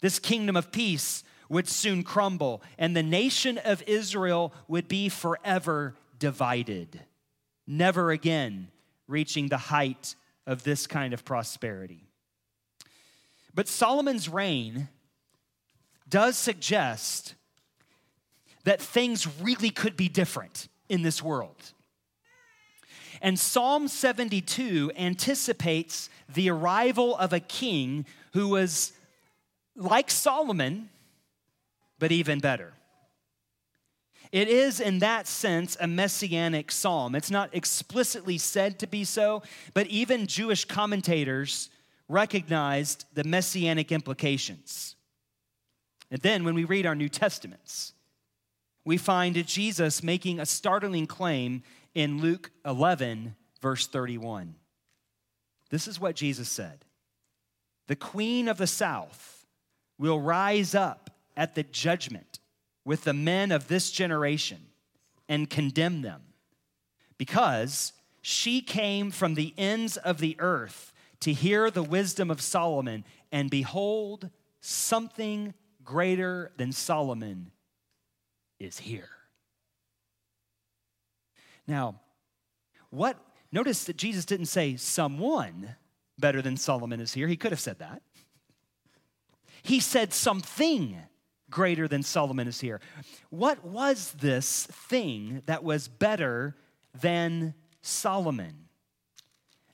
This 0.00 0.18
kingdom 0.18 0.56
of 0.56 0.72
peace 0.72 1.22
would 1.48 1.68
soon 1.68 2.02
crumble, 2.02 2.62
and 2.78 2.96
the 2.96 3.02
nation 3.02 3.58
of 3.58 3.82
Israel 3.86 4.54
would 4.68 4.88
be 4.88 5.08
forever 5.08 5.94
divided, 6.18 7.00
never 7.66 8.10
again 8.10 8.68
reaching 9.08 9.48
the 9.48 9.58
height 9.58 10.14
of 10.46 10.62
this 10.62 10.86
kind 10.86 11.12
of 11.12 11.24
prosperity. 11.24 12.06
But 13.52 13.68
Solomon's 13.68 14.28
reign 14.28 14.88
does 16.08 16.36
suggest 16.36 17.34
that 18.64 18.80
things 18.80 19.26
really 19.40 19.70
could 19.70 19.96
be 19.96 20.08
different 20.08 20.68
in 20.88 21.02
this 21.02 21.22
world. 21.22 21.72
And 23.20 23.38
Psalm 23.38 23.88
72 23.88 24.92
anticipates 24.96 26.08
the 26.32 26.50
arrival 26.50 27.16
of 27.16 27.32
a 27.32 27.40
king 27.40 28.06
who 28.32 28.48
was 28.48 28.92
like 29.76 30.10
Solomon, 30.10 30.88
but 31.98 32.12
even 32.12 32.38
better. 32.38 32.72
It 34.32 34.48
is, 34.48 34.80
in 34.80 35.00
that 35.00 35.26
sense, 35.26 35.76
a 35.80 35.88
messianic 35.88 36.70
psalm. 36.70 37.14
It's 37.14 37.30
not 37.30 37.50
explicitly 37.52 38.38
said 38.38 38.78
to 38.78 38.86
be 38.86 39.04
so, 39.04 39.42
but 39.74 39.88
even 39.88 40.26
Jewish 40.26 40.64
commentators 40.64 41.68
recognized 42.08 43.06
the 43.14 43.24
messianic 43.24 43.90
implications. 43.90 44.94
And 46.10 46.20
then 46.22 46.44
when 46.44 46.54
we 46.54 46.64
read 46.64 46.86
our 46.86 46.94
New 46.94 47.08
Testaments, 47.08 47.92
we 48.84 48.96
find 48.96 49.34
Jesus 49.46 50.02
making 50.02 50.40
a 50.40 50.46
startling 50.46 51.06
claim 51.06 51.62
in 51.94 52.20
Luke 52.20 52.50
11, 52.64 53.34
verse 53.60 53.86
31. 53.86 54.54
This 55.70 55.88
is 55.88 56.00
what 56.00 56.16
Jesus 56.16 56.48
said 56.48 56.84
The 57.86 57.96
queen 57.96 58.48
of 58.48 58.58
the 58.58 58.66
south 58.66 59.46
will 59.98 60.20
rise 60.20 60.74
up 60.74 61.10
at 61.36 61.54
the 61.54 61.62
judgment 61.62 62.38
with 62.84 63.04
the 63.04 63.14
men 63.14 63.52
of 63.52 63.68
this 63.68 63.90
generation 63.90 64.58
and 65.28 65.48
condemn 65.48 66.02
them, 66.02 66.22
because 67.18 67.92
she 68.22 68.60
came 68.60 69.10
from 69.10 69.34
the 69.34 69.54
ends 69.56 69.96
of 69.96 70.18
the 70.18 70.36
earth 70.38 70.92
to 71.20 71.32
hear 71.32 71.70
the 71.70 71.82
wisdom 71.82 72.30
of 72.30 72.40
Solomon, 72.40 73.04
and 73.30 73.50
behold, 73.50 74.30
something 74.60 75.54
greater 75.84 76.50
than 76.56 76.72
Solomon 76.72 77.52
is 78.58 78.78
here. 78.78 79.19
Now, 81.70 82.00
what, 82.90 83.16
notice 83.52 83.84
that 83.84 83.96
Jesus 83.96 84.24
didn't 84.24 84.46
say 84.46 84.74
someone 84.74 85.76
better 86.18 86.42
than 86.42 86.56
Solomon 86.56 87.00
is 87.00 87.14
here. 87.14 87.28
He 87.28 87.36
could 87.36 87.52
have 87.52 87.60
said 87.60 87.78
that. 87.78 88.02
He 89.62 89.78
said 89.78 90.12
something 90.12 90.98
greater 91.48 91.86
than 91.86 92.02
Solomon 92.02 92.48
is 92.48 92.60
here. 92.60 92.80
What 93.30 93.64
was 93.64 94.12
this 94.18 94.66
thing 94.66 95.42
that 95.46 95.62
was 95.62 95.86
better 95.86 96.56
than 97.00 97.54
Solomon? 97.82 98.66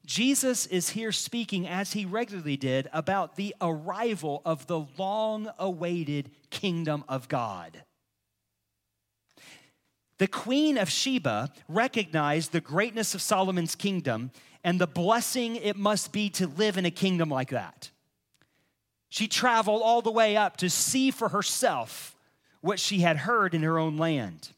Jesus 0.05 0.67
is 0.67 0.91
here 0.91 1.13
speaking, 1.13 1.67
as 1.67 1.95
he 1.95 2.05
regularly 2.05 2.59
did, 2.59 2.89
about 2.93 3.37
the 3.37 3.55
arrival 3.61 4.43
of 4.45 4.67
the 4.67 4.85
long 4.99 5.49
awaited 5.59 6.31
kingdom 6.51 7.05
of 7.09 7.29
God. 7.29 7.83
The 10.19 10.27
queen 10.27 10.79
of 10.79 10.91
Sheba 10.91 11.53
recognized 11.69 12.53
the 12.53 12.61
greatness 12.61 13.15
of 13.15 13.23
Solomon's 13.23 13.75
kingdom 13.75 14.31
and 14.65 14.81
the 14.81 14.87
blessing 14.87 15.57
it 15.57 15.77
must 15.77 16.13
be 16.13 16.31
to 16.31 16.47
live 16.47 16.79
in 16.79 16.87
a 16.87 16.91
kingdom 16.91 17.29
like 17.29 17.51
that. 17.51 17.91
She 19.09 19.29
traveled 19.29 19.83
all 19.83 20.03
the 20.03 20.11
way 20.11 20.37
up 20.37 20.57
to 20.59 20.71
see 20.71 21.11
for 21.11 21.29
herself 21.29 22.17
what 22.61 22.81
she 22.81 23.01
had 23.01 23.19
heard 23.19 23.55
in 23.55 23.63
her 23.63 23.79
own 23.79 23.97
land. 23.97 24.51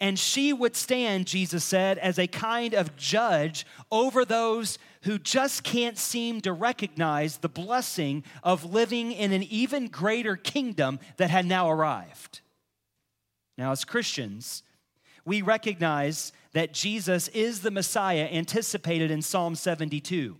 And 0.00 0.18
she 0.18 0.52
would 0.52 0.76
stand, 0.76 1.26
Jesus 1.26 1.64
said, 1.64 1.98
as 1.98 2.18
a 2.18 2.26
kind 2.26 2.74
of 2.74 2.96
judge 2.96 3.66
over 3.90 4.24
those 4.24 4.78
who 5.02 5.18
just 5.18 5.64
can't 5.64 5.96
seem 5.96 6.40
to 6.42 6.52
recognize 6.52 7.38
the 7.38 7.48
blessing 7.48 8.22
of 8.42 8.64
living 8.64 9.12
in 9.12 9.32
an 9.32 9.42
even 9.44 9.88
greater 9.88 10.36
kingdom 10.36 10.98
that 11.16 11.30
had 11.30 11.46
now 11.46 11.70
arrived. 11.70 12.40
Now, 13.58 13.72
as 13.72 13.84
Christians, 13.84 14.62
we 15.24 15.42
recognize 15.42 16.32
that 16.52 16.72
Jesus 16.72 17.28
is 17.28 17.60
the 17.60 17.70
Messiah 17.70 18.28
anticipated 18.30 19.10
in 19.10 19.22
Psalm 19.22 19.54
72. 19.54 20.36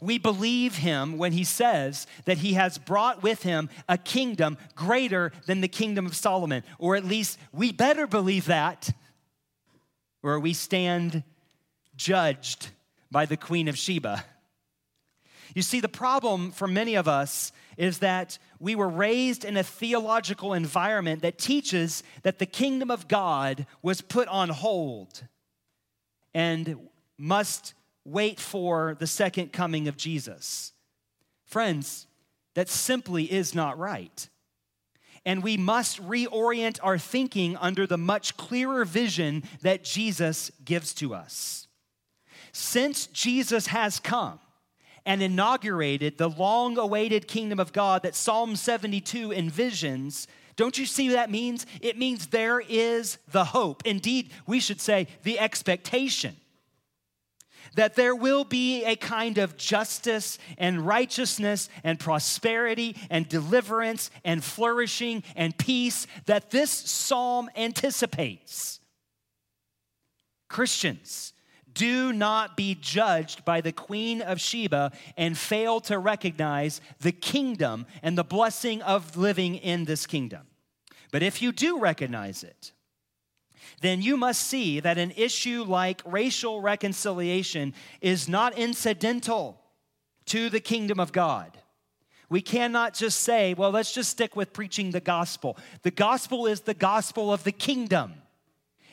We 0.00 0.18
believe 0.18 0.76
him 0.76 1.18
when 1.18 1.32
he 1.32 1.44
says 1.44 2.06
that 2.24 2.38
he 2.38 2.54
has 2.54 2.78
brought 2.78 3.22
with 3.22 3.42
him 3.42 3.68
a 3.88 3.98
kingdom 3.98 4.56
greater 4.74 5.32
than 5.46 5.60
the 5.60 5.68
kingdom 5.68 6.06
of 6.06 6.16
Solomon, 6.16 6.64
or 6.78 6.96
at 6.96 7.04
least 7.04 7.38
we 7.52 7.72
better 7.72 8.06
believe 8.06 8.46
that, 8.46 8.90
or 10.22 10.38
we 10.40 10.54
stand 10.54 11.22
judged 11.96 12.70
by 13.10 13.26
the 13.26 13.36
Queen 13.36 13.68
of 13.68 13.76
Sheba. 13.76 14.24
You 15.54 15.62
see, 15.62 15.80
the 15.80 15.88
problem 15.88 16.50
for 16.50 16.66
many 16.66 16.94
of 16.94 17.08
us 17.08 17.52
is 17.76 17.98
that 17.98 18.38
we 18.58 18.74
were 18.74 18.88
raised 18.88 19.44
in 19.44 19.56
a 19.56 19.62
theological 19.62 20.54
environment 20.54 21.22
that 21.22 21.38
teaches 21.38 22.02
that 22.22 22.38
the 22.38 22.46
kingdom 22.46 22.90
of 22.90 23.08
God 23.08 23.66
was 23.82 24.00
put 24.00 24.28
on 24.28 24.48
hold 24.48 25.22
and 26.34 26.88
must 27.18 27.74
wait 28.04 28.40
for 28.40 28.96
the 28.98 29.06
second 29.06 29.52
coming 29.52 29.88
of 29.88 29.96
Jesus. 29.96 30.72
Friends, 31.44 32.06
that 32.54 32.68
simply 32.68 33.30
is 33.30 33.54
not 33.54 33.78
right. 33.78 34.28
And 35.24 35.42
we 35.42 35.56
must 35.56 36.02
reorient 36.02 36.80
our 36.82 36.98
thinking 36.98 37.56
under 37.56 37.86
the 37.86 37.98
much 37.98 38.36
clearer 38.36 38.84
vision 38.84 39.44
that 39.60 39.84
Jesus 39.84 40.50
gives 40.64 40.92
to 40.94 41.14
us. 41.14 41.68
Since 42.52 43.06
Jesus 43.06 43.68
has 43.68 44.00
come, 44.00 44.40
and 45.04 45.22
inaugurated 45.22 46.18
the 46.18 46.28
long 46.28 46.78
awaited 46.78 47.26
kingdom 47.28 47.58
of 47.58 47.72
God 47.72 48.02
that 48.02 48.14
Psalm 48.14 48.56
72 48.56 49.30
envisions, 49.30 50.26
don't 50.56 50.78
you 50.78 50.86
see 50.86 51.08
what 51.08 51.14
that 51.14 51.30
means? 51.30 51.66
It 51.80 51.98
means 51.98 52.26
there 52.26 52.60
is 52.60 53.18
the 53.30 53.44
hope. 53.44 53.82
Indeed, 53.84 54.30
we 54.46 54.60
should 54.60 54.80
say 54.80 55.08
the 55.22 55.38
expectation 55.38 56.36
that 57.74 57.94
there 57.94 58.14
will 58.14 58.44
be 58.44 58.84
a 58.84 58.96
kind 58.96 59.38
of 59.38 59.56
justice 59.56 60.38
and 60.58 60.86
righteousness 60.86 61.68
and 61.84 61.98
prosperity 61.98 62.96
and 63.10 63.28
deliverance 63.28 64.10
and 64.24 64.44
flourishing 64.44 65.22
and 65.36 65.56
peace 65.56 66.06
that 66.26 66.50
this 66.50 66.70
psalm 66.70 67.48
anticipates. 67.56 68.80
Christians, 70.48 71.31
do 71.74 72.12
not 72.12 72.56
be 72.56 72.74
judged 72.74 73.44
by 73.44 73.60
the 73.60 73.72
Queen 73.72 74.20
of 74.22 74.40
Sheba 74.40 74.92
and 75.16 75.36
fail 75.36 75.80
to 75.82 75.98
recognize 75.98 76.80
the 77.00 77.12
kingdom 77.12 77.86
and 78.02 78.16
the 78.16 78.24
blessing 78.24 78.82
of 78.82 79.16
living 79.16 79.56
in 79.56 79.84
this 79.84 80.06
kingdom. 80.06 80.46
But 81.10 81.22
if 81.22 81.42
you 81.42 81.52
do 81.52 81.78
recognize 81.78 82.42
it, 82.42 82.72
then 83.80 84.00
you 84.00 84.16
must 84.16 84.42
see 84.42 84.80
that 84.80 84.98
an 84.98 85.12
issue 85.16 85.64
like 85.64 86.02
racial 86.04 86.60
reconciliation 86.60 87.74
is 88.00 88.28
not 88.28 88.56
incidental 88.56 89.60
to 90.26 90.48
the 90.48 90.60
kingdom 90.60 91.00
of 91.00 91.12
God. 91.12 91.58
We 92.28 92.40
cannot 92.40 92.94
just 92.94 93.20
say, 93.20 93.52
well, 93.54 93.70
let's 93.70 93.92
just 93.92 94.08
stick 94.08 94.34
with 94.36 94.54
preaching 94.54 94.90
the 94.90 95.00
gospel. 95.00 95.58
The 95.82 95.90
gospel 95.90 96.46
is 96.46 96.62
the 96.62 96.74
gospel 96.74 97.32
of 97.32 97.44
the 97.44 97.52
kingdom. 97.52 98.14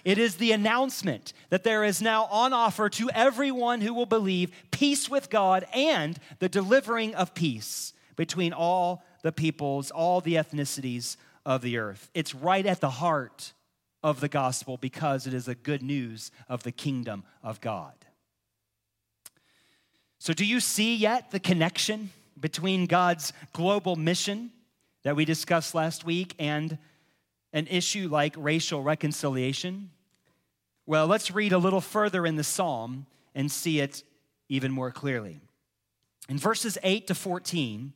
It 0.06 0.18
is 0.18 0.36
the 0.36 0.52
announcement 0.52 1.34
that 1.50 1.64
there 1.64 1.84
is 1.84 2.02
now 2.02 2.26
on 2.26 2.54
offer 2.54 2.90
to 2.90 3.10
everyone 3.12 3.82
who 3.82 3.94
will 3.94 4.06
believe 4.06 4.52
peace 4.72 5.10
with 5.10 5.30
God 5.30 5.66
and 5.74 6.18
the 6.40 6.50
delivering 6.50 7.16
of 7.16 7.34
peace 7.34 7.94
between 8.16 8.54
all 8.54 9.04
the 9.24 9.32
peoples, 9.32 9.92
all 9.92 10.22
the 10.22 10.36
ethnicities 10.36 11.18
of 11.46 11.62
the 11.62 11.78
earth. 11.78 12.10
It's 12.14 12.36
right 12.36 12.66
at 12.66 12.82
the 12.82 12.90
heart 12.90 13.54
of 14.04 14.22
the 14.22 14.30
gospel 14.30 14.78
because 14.78 15.28
it 15.28 15.34
is 15.34 15.46
the 15.46 15.56
good 15.56 15.82
news 15.82 16.32
of 16.48 16.64
the 16.64 16.72
kingdom 16.72 17.24
of 17.44 17.60
God. 17.62 17.94
So, 20.20 20.34
do 20.34 20.46
you 20.46 20.60
see 20.60 20.96
yet 20.96 21.32
the 21.32 21.40
connection 21.40 22.12
between 22.40 22.86
God's 22.86 23.34
global 23.54 23.96
mission 23.96 24.52
that 25.04 25.16
we 25.16 25.26
discussed 25.26 25.74
last 25.74 26.04
week 26.04 26.36
and 26.40 26.78
an 27.54 27.68
issue 27.68 28.08
like 28.10 28.36
racial 28.38 28.84
reconciliation? 28.84 29.90
Well, 30.86 31.08
let's 31.08 31.32
read 31.32 31.54
a 31.54 31.58
little 31.58 31.82
further 31.82 32.26
in 32.26 32.36
the 32.36 32.44
psalm 32.44 33.06
and 33.36 33.52
see 33.52 33.80
it 33.80 34.04
even 34.50 34.72
more 34.72 34.92
clearly. 34.92 35.40
In 36.28 36.38
verses 36.38 36.78
8 36.84 37.08
to 37.08 37.16
14, 37.16 37.94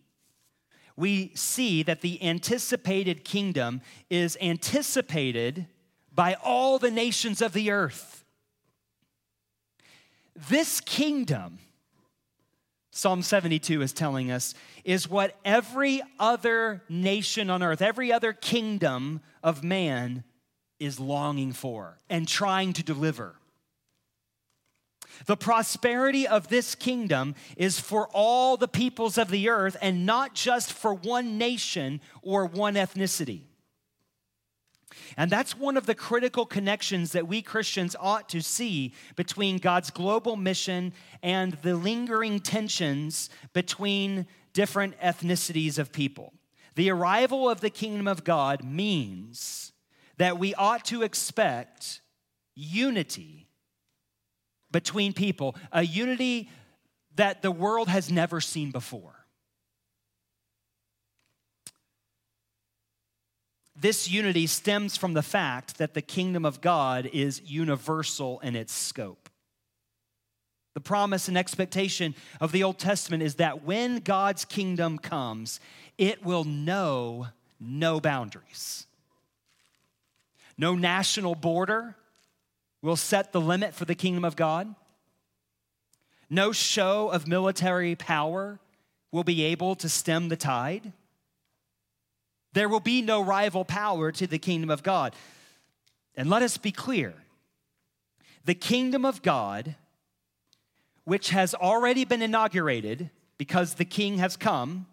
we 0.96 1.32
see 1.36 1.84
that 1.84 2.02
the 2.02 2.24
anticipated 2.24 3.24
kingdom 3.24 3.82
is 4.10 4.38
anticipated 4.42 5.68
by 6.14 6.36
all 6.44 6.78
the 6.78 6.92
nations 6.92 7.42
of 7.42 7.54
the 7.54 7.72
earth. 7.72 8.24
This 10.36 10.80
kingdom, 10.82 11.60
Psalm 12.96 13.24
72 13.24 13.82
is 13.82 13.92
telling 13.92 14.30
us, 14.30 14.54
is 14.84 15.10
what 15.10 15.36
every 15.44 16.00
other 16.20 16.84
nation 16.88 17.50
on 17.50 17.64
earth, 17.64 17.82
every 17.82 18.14
other 18.14 18.34
kingdom 18.34 19.20
of 19.42 19.64
man 19.64 20.24
is 20.80 21.00
longing 21.00 21.54
for 21.54 21.98
and 22.08 22.28
trying 22.28 22.72
to 22.72 22.84
deliver. 22.84 23.34
The 25.26 25.36
prosperity 25.36 26.28
of 26.28 26.50
this 26.50 26.76
kingdom 26.76 27.34
is 27.58 27.80
for 27.80 28.10
all 28.14 28.58
the 28.58 28.68
peoples 28.68 29.18
of 29.18 29.32
the 29.32 29.50
earth 29.50 29.76
and 29.82 30.06
not 30.06 30.36
just 30.36 30.72
for 30.72 30.94
one 30.94 31.40
nation 31.40 32.00
or 32.22 32.46
one 32.46 32.76
ethnicity. 32.76 33.42
And 35.18 35.32
that's 35.32 35.58
one 35.58 35.78
of 35.78 35.86
the 35.86 35.96
critical 35.96 36.46
connections 36.46 37.12
that 37.12 37.28
we 37.28 37.42
Christians 37.42 37.96
ought 38.00 38.30
to 38.30 38.42
see 38.42 38.94
between 39.16 39.58
God's 39.58 39.92
global 39.92 40.36
mission 40.36 40.94
and 41.22 41.54
the 41.62 41.76
lingering 41.76 42.40
tensions 42.40 43.30
between 43.54 44.28
different 44.54 45.00
ethnicities 45.00 45.78
of 45.78 45.92
people. 45.92 46.34
The 46.76 46.90
arrival 46.90 47.50
of 47.50 47.62
the 47.62 47.70
kingdom 47.70 48.08
of 48.08 48.24
God 48.24 48.64
means 48.64 49.72
that 50.18 50.40
we 50.40 50.54
ought 50.56 50.86
to 50.86 51.04
expect 51.04 52.02
unity 52.56 53.48
between 54.72 55.14
people, 55.14 55.56
a 55.72 55.84
unity 55.84 56.50
that 57.16 57.42
the 57.42 57.52
world 57.52 57.88
has 57.88 58.12
never 58.12 58.42
seen 58.42 58.72
before. 58.72 59.13
This 63.84 64.10
unity 64.10 64.48
stems 64.48 64.96
from 64.96 65.14
the 65.14 65.22
fact 65.22 65.78
that 65.78 65.94
the 65.94 66.02
kingdom 66.02 66.46
of 66.46 66.62
God 66.62 67.10
is 67.12 67.42
universal 67.42 68.40
in 68.40 68.56
its 68.56 68.72
scope. 68.72 69.30
The 70.74 70.80
promise 70.80 71.28
and 71.28 71.38
expectation 71.38 72.16
of 72.40 72.54
the 72.54 72.64
Old 72.64 72.80
Testament 72.80 73.24
is 73.24 73.36
that 73.36 73.66
when 73.66 73.98
God's 73.98 74.46
kingdom 74.46 75.00
comes, 75.00 75.60
it 75.98 76.24
will 76.24 76.46
know 76.46 77.28
no 77.60 78.00
boundaries. 78.00 78.88
No 80.58 80.76
national 80.76 81.36
border 81.36 81.98
will 82.82 82.96
set 82.96 83.34
the 83.34 83.42
limit 83.42 83.74
for 83.74 83.84
the 83.84 83.96
kingdom 83.96 84.24
of 84.24 84.38
God. 84.38 84.74
No 86.30 86.54
show 86.54 87.10
of 87.10 87.28
military 87.28 87.96
power 87.96 88.62
will 89.12 89.26
be 89.26 89.44
able 89.44 89.76
to 89.76 89.90
stem 89.90 90.30
the 90.30 90.38
tide. 90.38 90.94
There 92.54 92.70
will 92.70 92.80
be 92.80 93.02
no 93.02 93.22
rival 93.22 93.66
power 93.66 94.12
to 94.12 94.28
the 94.28 94.40
kingdom 94.40 94.70
of 94.70 94.84
God. 94.84 95.16
And 96.16 96.30
let 96.30 96.42
us 96.42 96.58
be 96.58 96.72
clear 96.72 97.14
the 98.46 98.54
kingdom 98.54 99.06
of 99.06 99.22
God, 99.22 99.76
which 101.06 101.30
has 101.30 101.56
already 101.56 102.06
been 102.06 102.22
inaugurated 102.22 103.10
because 103.38 103.76
the 103.76 103.86
king 103.86 104.18
has 104.18 104.38
come, 104.38 104.86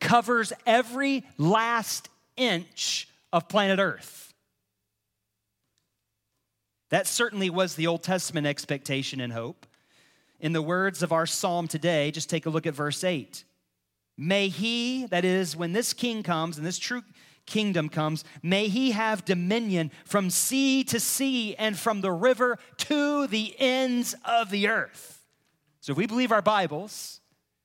covers 0.00 0.52
every 0.64 1.24
last 1.36 2.08
inch 2.36 3.08
of 3.32 3.48
planet 3.48 3.78
Earth. 3.78 4.32
That 6.90 7.06
certainly 7.06 7.50
was 7.50 7.74
the 7.74 7.86
Old 7.86 8.02
Testament 8.02 8.46
expectation 8.46 9.20
and 9.20 9.32
hope. 9.32 9.66
In 10.40 10.52
the 10.52 10.62
words 10.62 11.02
of 11.02 11.12
our 11.12 11.26
psalm 11.26 11.68
today, 11.68 12.10
just 12.10 12.30
take 12.30 12.46
a 12.46 12.50
look 12.50 12.66
at 12.66 12.74
verse 12.74 13.04
8. 13.04 13.44
May 14.20 14.48
he, 14.48 15.06
that 15.06 15.24
is, 15.24 15.56
when 15.56 15.72
this 15.72 15.92
king 15.92 16.24
comes 16.24 16.58
and 16.58 16.66
this 16.66 16.78
true 16.78 17.02
kingdom 17.46 17.88
comes, 17.88 18.24
may 18.42 18.66
he 18.66 18.90
have 18.90 19.24
dominion 19.24 19.92
from 20.04 20.28
sea 20.28 20.82
to 20.84 20.98
sea 20.98 21.54
and 21.54 21.78
from 21.78 22.00
the 22.00 22.10
river 22.10 22.58
to 22.78 23.28
the 23.28 23.54
ends 23.60 24.16
of 24.24 24.50
the 24.50 24.66
earth. 24.66 25.24
So 25.80 25.92
if 25.92 25.98
we 25.98 26.08
believe 26.08 26.32
our 26.32 26.42
Bibles, 26.42 27.20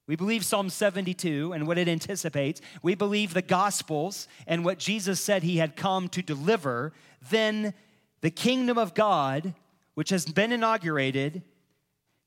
we 0.05 0.15
believe 0.15 0.45
Psalm 0.45 0.69
72 0.69 1.53
and 1.53 1.65
what 1.65 1.79
it 1.79 1.87
anticipates, 1.87 2.61
we 2.83 2.93
believe 2.93 3.33
the 3.33 3.41
Gospels 3.41 4.27
and 4.45 4.63
what 4.63 4.77
Jesus 4.77 5.19
said 5.19 5.41
he 5.41 5.57
had 5.57 5.75
come 5.75 6.07
to 6.09 6.21
deliver, 6.21 6.93
then 7.31 7.73
the 8.21 8.29
kingdom 8.29 8.77
of 8.77 8.93
God, 8.93 9.55
which 9.95 10.11
has 10.11 10.27
been 10.27 10.51
inaugurated, 10.51 11.41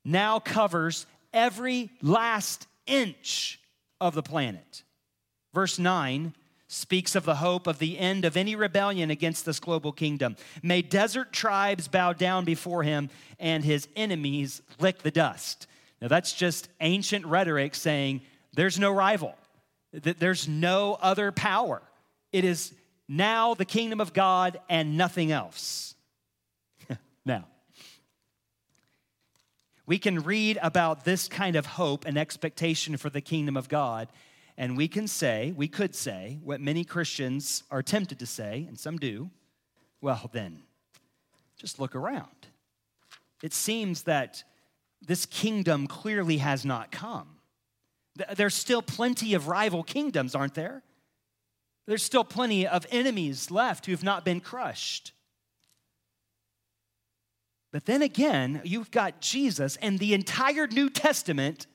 now 0.03 0.39
covers 0.39 1.05
every 1.33 1.91
last 2.01 2.67
inch 2.85 3.61
of 3.99 4.15
the 4.15 4.23
planet. 4.23 4.83
Verse 5.53 5.79
9 5.79 6.33
speaks 6.67 7.15
of 7.15 7.23
the 7.23 7.35
hope 7.35 7.65
of 7.65 7.79
the 7.79 7.97
end 7.97 8.25
of 8.25 8.35
any 8.35 8.55
rebellion 8.55 9.09
against 9.09 9.45
this 9.45 9.59
global 9.59 9.91
kingdom. 9.91 10.35
May 10.61 10.81
desert 10.81 11.31
tribes 11.31 11.87
bow 11.87 12.13
down 12.13 12.45
before 12.45 12.83
him 12.83 13.09
and 13.39 13.63
his 13.63 13.87
enemies 13.95 14.61
lick 14.79 14.99
the 15.01 15.11
dust. 15.11 15.67
Now, 16.01 16.09
that's 16.09 16.33
just 16.33 16.69
ancient 16.81 17.25
rhetoric 17.25 17.73
saying 17.73 18.21
there's 18.53 18.77
no 18.77 18.91
rival, 18.91 19.35
that 19.93 20.19
there's 20.19 20.47
no 20.47 20.97
other 21.01 21.31
power. 21.31 21.81
It 22.31 22.43
is 22.43 22.73
now 23.07 23.53
the 23.53 23.65
kingdom 23.65 24.01
of 24.01 24.13
God 24.13 24.59
and 24.69 24.97
nothing 24.97 25.31
else. 25.31 25.95
now, 27.25 27.45
we 29.87 29.97
can 29.97 30.19
read 30.19 30.59
about 30.61 31.05
this 31.05 31.27
kind 31.27 31.55
of 31.55 31.65
hope 31.65 32.05
and 32.05 32.17
expectation 32.17 32.97
for 32.97 33.09
the 33.09 33.21
kingdom 33.21 33.57
of 33.57 33.69
God, 33.69 34.09
and 34.57 34.75
we 34.75 34.87
can 34.87 35.07
say, 35.07 35.53
we 35.55 35.67
could 35.67 35.95
say, 35.95 36.37
what 36.43 36.61
many 36.61 36.83
Christians 36.83 37.63
are 37.71 37.81
tempted 37.81 38.19
to 38.19 38.25
say, 38.25 38.65
and 38.67 38.77
some 38.77 38.97
do 38.97 39.31
well, 40.01 40.29
then, 40.31 40.61
just 41.57 41.79
look 41.79 41.95
around. 41.95 42.47
It 43.41 43.53
seems 43.53 44.03
that 44.03 44.43
this 45.01 45.25
kingdom 45.25 45.87
clearly 45.87 46.37
has 46.37 46.65
not 46.65 46.91
come. 46.91 47.37
There's 48.35 48.55
still 48.55 48.81
plenty 48.81 49.33
of 49.33 49.47
rival 49.47 49.83
kingdoms, 49.83 50.35
aren't 50.35 50.53
there? 50.53 50.83
There's 51.87 52.03
still 52.03 52.23
plenty 52.23 52.67
of 52.67 52.85
enemies 52.91 53.49
left 53.49 53.85
who 53.85 53.91
have 53.91 54.03
not 54.03 54.25
been 54.25 54.41
crushed. 54.41 55.13
But 57.71 57.85
then 57.85 58.01
again, 58.01 58.61
you've 58.63 58.91
got 58.91 59.21
Jesus 59.21 59.75
and 59.77 59.99
the 59.99 60.13
entire 60.13 60.67
New 60.67 60.89
Testament 60.89 61.67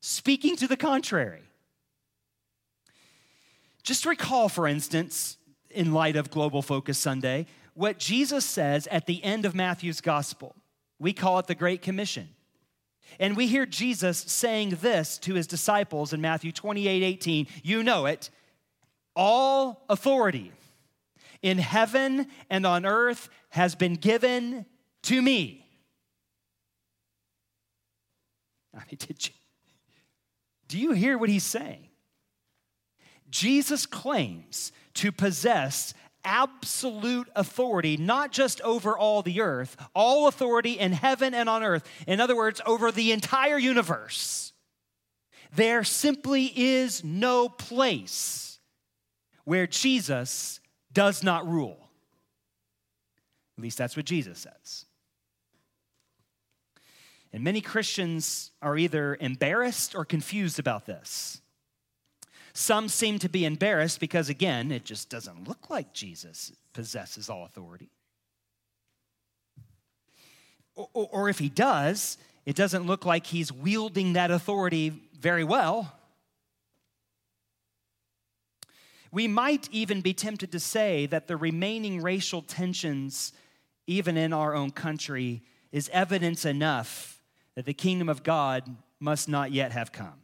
speaking 0.00 0.56
to 0.56 0.66
the 0.66 0.76
contrary. 0.76 1.42
Just 3.82 4.04
recall, 4.04 4.48
for 4.48 4.66
instance, 4.66 5.36
in 5.70 5.92
light 5.92 6.16
of 6.16 6.30
Global 6.30 6.62
Focus 6.62 6.98
Sunday, 6.98 7.46
what 7.74 7.98
Jesus 7.98 8.44
says 8.44 8.86
at 8.88 9.06
the 9.06 9.22
end 9.22 9.44
of 9.44 9.54
Matthew's 9.54 10.00
gospel. 10.00 10.56
We 10.98 11.12
call 11.12 11.38
it 11.38 11.46
the 11.46 11.54
Great 11.54 11.82
Commission. 11.82 12.30
And 13.20 13.36
we 13.36 13.46
hear 13.46 13.66
Jesus 13.66 14.18
saying 14.18 14.78
this 14.80 15.18
to 15.18 15.34
his 15.34 15.46
disciples 15.46 16.12
in 16.12 16.20
Matthew 16.20 16.52
28 16.52 17.02
18. 17.02 17.46
You 17.62 17.82
know 17.82 18.06
it. 18.06 18.30
All 19.14 19.84
authority 19.88 20.52
in 21.42 21.58
heaven 21.58 22.26
and 22.50 22.66
on 22.66 22.84
earth 22.84 23.28
has 23.50 23.74
been 23.74 23.94
given 23.94 24.66
to 25.06 25.22
me. 25.22 25.66
I 28.74 28.78
mean, 28.78 28.98
did 28.98 29.26
you, 29.26 29.34
do 30.68 30.78
you 30.78 30.92
hear 30.92 31.18
what 31.18 31.28
he's 31.28 31.44
saying? 31.44 31.88
Jesus 33.30 33.86
claims 33.86 34.72
to 34.94 35.10
possess 35.10 35.94
absolute 36.24 37.28
authority, 37.36 37.96
not 37.96 38.32
just 38.32 38.60
over 38.62 38.96
all 38.98 39.22
the 39.22 39.40
earth, 39.40 39.76
all 39.94 40.26
authority 40.26 40.72
in 40.72 40.92
heaven 40.92 41.34
and 41.34 41.48
on 41.48 41.62
earth. 41.62 41.88
In 42.06 42.20
other 42.20 42.36
words, 42.36 42.60
over 42.66 42.90
the 42.90 43.12
entire 43.12 43.58
universe. 43.58 44.52
There 45.54 45.84
simply 45.84 46.52
is 46.54 47.04
no 47.04 47.48
place 47.48 48.58
where 49.44 49.66
Jesus 49.66 50.60
does 50.92 51.22
not 51.22 51.48
rule. 51.48 51.78
At 53.56 53.62
least 53.62 53.78
that's 53.78 53.96
what 53.96 54.06
Jesus 54.06 54.40
says. 54.40 54.85
And 57.36 57.44
many 57.44 57.60
Christians 57.60 58.50
are 58.62 58.78
either 58.78 59.14
embarrassed 59.20 59.94
or 59.94 60.06
confused 60.06 60.58
about 60.58 60.86
this. 60.86 61.42
Some 62.54 62.88
seem 62.88 63.18
to 63.18 63.28
be 63.28 63.44
embarrassed 63.44 64.00
because, 64.00 64.30
again, 64.30 64.72
it 64.72 64.86
just 64.86 65.10
doesn't 65.10 65.46
look 65.46 65.68
like 65.68 65.92
Jesus 65.92 66.52
possesses 66.72 67.28
all 67.28 67.44
authority. 67.44 67.90
Or, 70.76 70.88
or, 70.94 71.28
if 71.28 71.38
he 71.38 71.50
does, 71.50 72.16
it 72.46 72.56
doesn't 72.56 72.86
look 72.86 73.04
like 73.04 73.26
he's 73.26 73.52
wielding 73.52 74.14
that 74.14 74.30
authority 74.30 75.02
very 75.20 75.44
well. 75.44 75.92
We 79.12 79.28
might 79.28 79.68
even 79.72 80.00
be 80.00 80.14
tempted 80.14 80.52
to 80.52 80.58
say 80.58 81.04
that 81.04 81.26
the 81.26 81.36
remaining 81.36 82.00
racial 82.00 82.40
tensions, 82.40 83.34
even 83.86 84.16
in 84.16 84.32
our 84.32 84.54
own 84.54 84.70
country, 84.70 85.42
is 85.70 85.90
evidence 85.92 86.46
enough 86.46 87.15
that 87.56 87.64
the 87.64 87.74
kingdom 87.74 88.08
of 88.08 88.22
God 88.22 88.76
must 89.00 89.28
not 89.28 89.50
yet 89.50 89.72
have 89.72 89.90
come. 89.90 90.22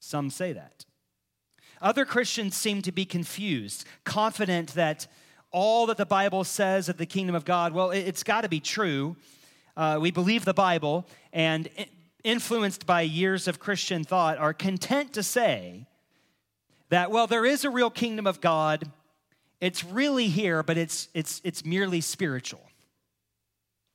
Some 0.00 0.28
say 0.28 0.52
that. 0.52 0.84
Other 1.80 2.04
Christians 2.04 2.56
seem 2.56 2.82
to 2.82 2.92
be 2.92 3.04
confused, 3.04 3.86
confident 4.04 4.74
that 4.74 5.06
all 5.50 5.86
that 5.86 5.96
the 5.96 6.06
Bible 6.06 6.44
says 6.44 6.88
of 6.88 6.96
the 6.96 7.06
kingdom 7.06 7.34
of 7.34 7.44
God, 7.44 7.72
well, 7.72 7.90
it's 7.90 8.22
got 8.22 8.42
to 8.42 8.48
be 8.48 8.60
true. 8.60 9.16
Uh, 9.76 9.98
we 10.00 10.10
believe 10.10 10.44
the 10.44 10.54
Bible, 10.54 11.06
and 11.32 11.68
influenced 12.24 12.86
by 12.86 13.02
years 13.02 13.48
of 13.48 13.58
Christian 13.58 14.04
thought, 14.04 14.38
are 14.38 14.52
content 14.52 15.12
to 15.14 15.22
say 15.22 15.86
that, 16.88 17.10
well, 17.10 17.26
there 17.26 17.44
is 17.44 17.64
a 17.64 17.70
real 17.70 17.90
kingdom 17.90 18.26
of 18.26 18.40
God. 18.40 18.90
It's 19.60 19.84
really 19.84 20.28
here, 20.28 20.62
but 20.62 20.76
it's, 20.76 21.08
it's, 21.14 21.40
it's 21.44 21.64
merely 21.64 22.00
spiritual. 22.00 22.62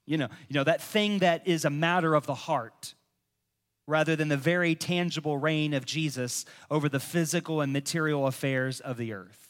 You 0.07 0.17
know, 0.17 0.29
you 0.47 0.55
know, 0.55 0.63
that 0.63 0.81
thing 0.81 1.19
that 1.19 1.47
is 1.47 1.65
a 1.65 1.69
matter 1.69 2.15
of 2.15 2.25
the 2.25 2.33
heart 2.33 2.95
rather 3.85 4.15
than 4.15 4.29
the 4.29 4.37
very 4.37 4.73
tangible 4.73 5.37
reign 5.37 5.73
of 5.73 5.85
Jesus 5.85 6.45
over 6.71 6.89
the 6.89 6.99
physical 6.99 7.61
and 7.61 7.71
material 7.71 8.25
affairs 8.25 8.79
of 8.79 8.97
the 8.97 9.13
earth. 9.13 9.49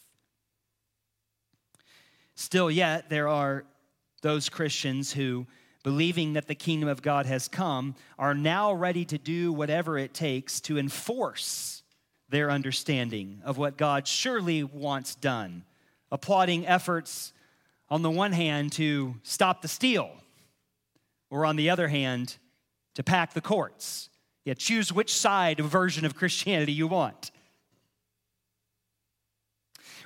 Still, 2.34 2.70
yet, 2.70 3.08
there 3.08 3.28
are 3.28 3.64
those 4.22 4.48
Christians 4.48 5.12
who, 5.12 5.46
believing 5.82 6.34
that 6.34 6.48
the 6.48 6.54
kingdom 6.54 6.88
of 6.88 7.02
God 7.02 7.26
has 7.26 7.48
come, 7.48 7.94
are 8.18 8.34
now 8.34 8.72
ready 8.72 9.04
to 9.06 9.18
do 9.18 9.52
whatever 9.52 9.96
it 9.96 10.12
takes 10.12 10.60
to 10.62 10.78
enforce 10.78 11.82
their 12.28 12.50
understanding 12.50 13.40
of 13.44 13.58
what 13.58 13.76
God 13.76 14.06
surely 14.06 14.62
wants 14.62 15.14
done, 15.14 15.64
applauding 16.12 16.66
efforts 16.66 17.32
on 17.90 18.02
the 18.02 18.10
one 18.10 18.32
hand 18.32 18.72
to 18.72 19.16
stop 19.22 19.62
the 19.62 19.68
steal, 19.68 20.10
or 21.30 21.44
on 21.46 21.56
the 21.56 21.70
other 21.70 21.88
hand, 21.88 22.36
to 22.94 23.02
pack 23.02 23.34
the 23.34 23.40
courts 23.40 24.08
yeah, 24.48 24.54
choose 24.54 24.90
which 24.90 25.14
side 25.14 25.60
of 25.60 25.66
version 25.66 26.06
of 26.06 26.14
Christianity 26.14 26.72
you 26.72 26.86
want. 26.86 27.32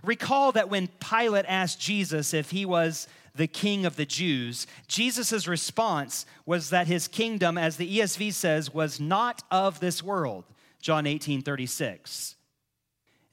Recall 0.03 0.51
that 0.51 0.69
when 0.69 0.89
Pilate 0.89 1.45
asked 1.47 1.81
Jesus 1.81 2.35
if 2.35 2.51
he 2.51 2.67
was 2.67 3.07
the 3.37 3.47
king 3.47 3.87
of 3.87 3.95
the 3.95 4.05
Jews, 4.05 4.67
Jesus' 4.89 5.47
response 5.47 6.27
was 6.45 6.71
that 6.71 6.89
his 6.89 7.07
kingdom, 7.07 7.57
as 7.57 7.77
the 7.77 8.01
ESV 8.01 8.33
says, 8.33 8.75
was 8.75 8.99
not 8.99 9.45
of 9.49 9.79
this 9.79 10.03
world. 10.03 10.43
John 10.81 11.07
18 11.07 11.43
36. 11.43 12.35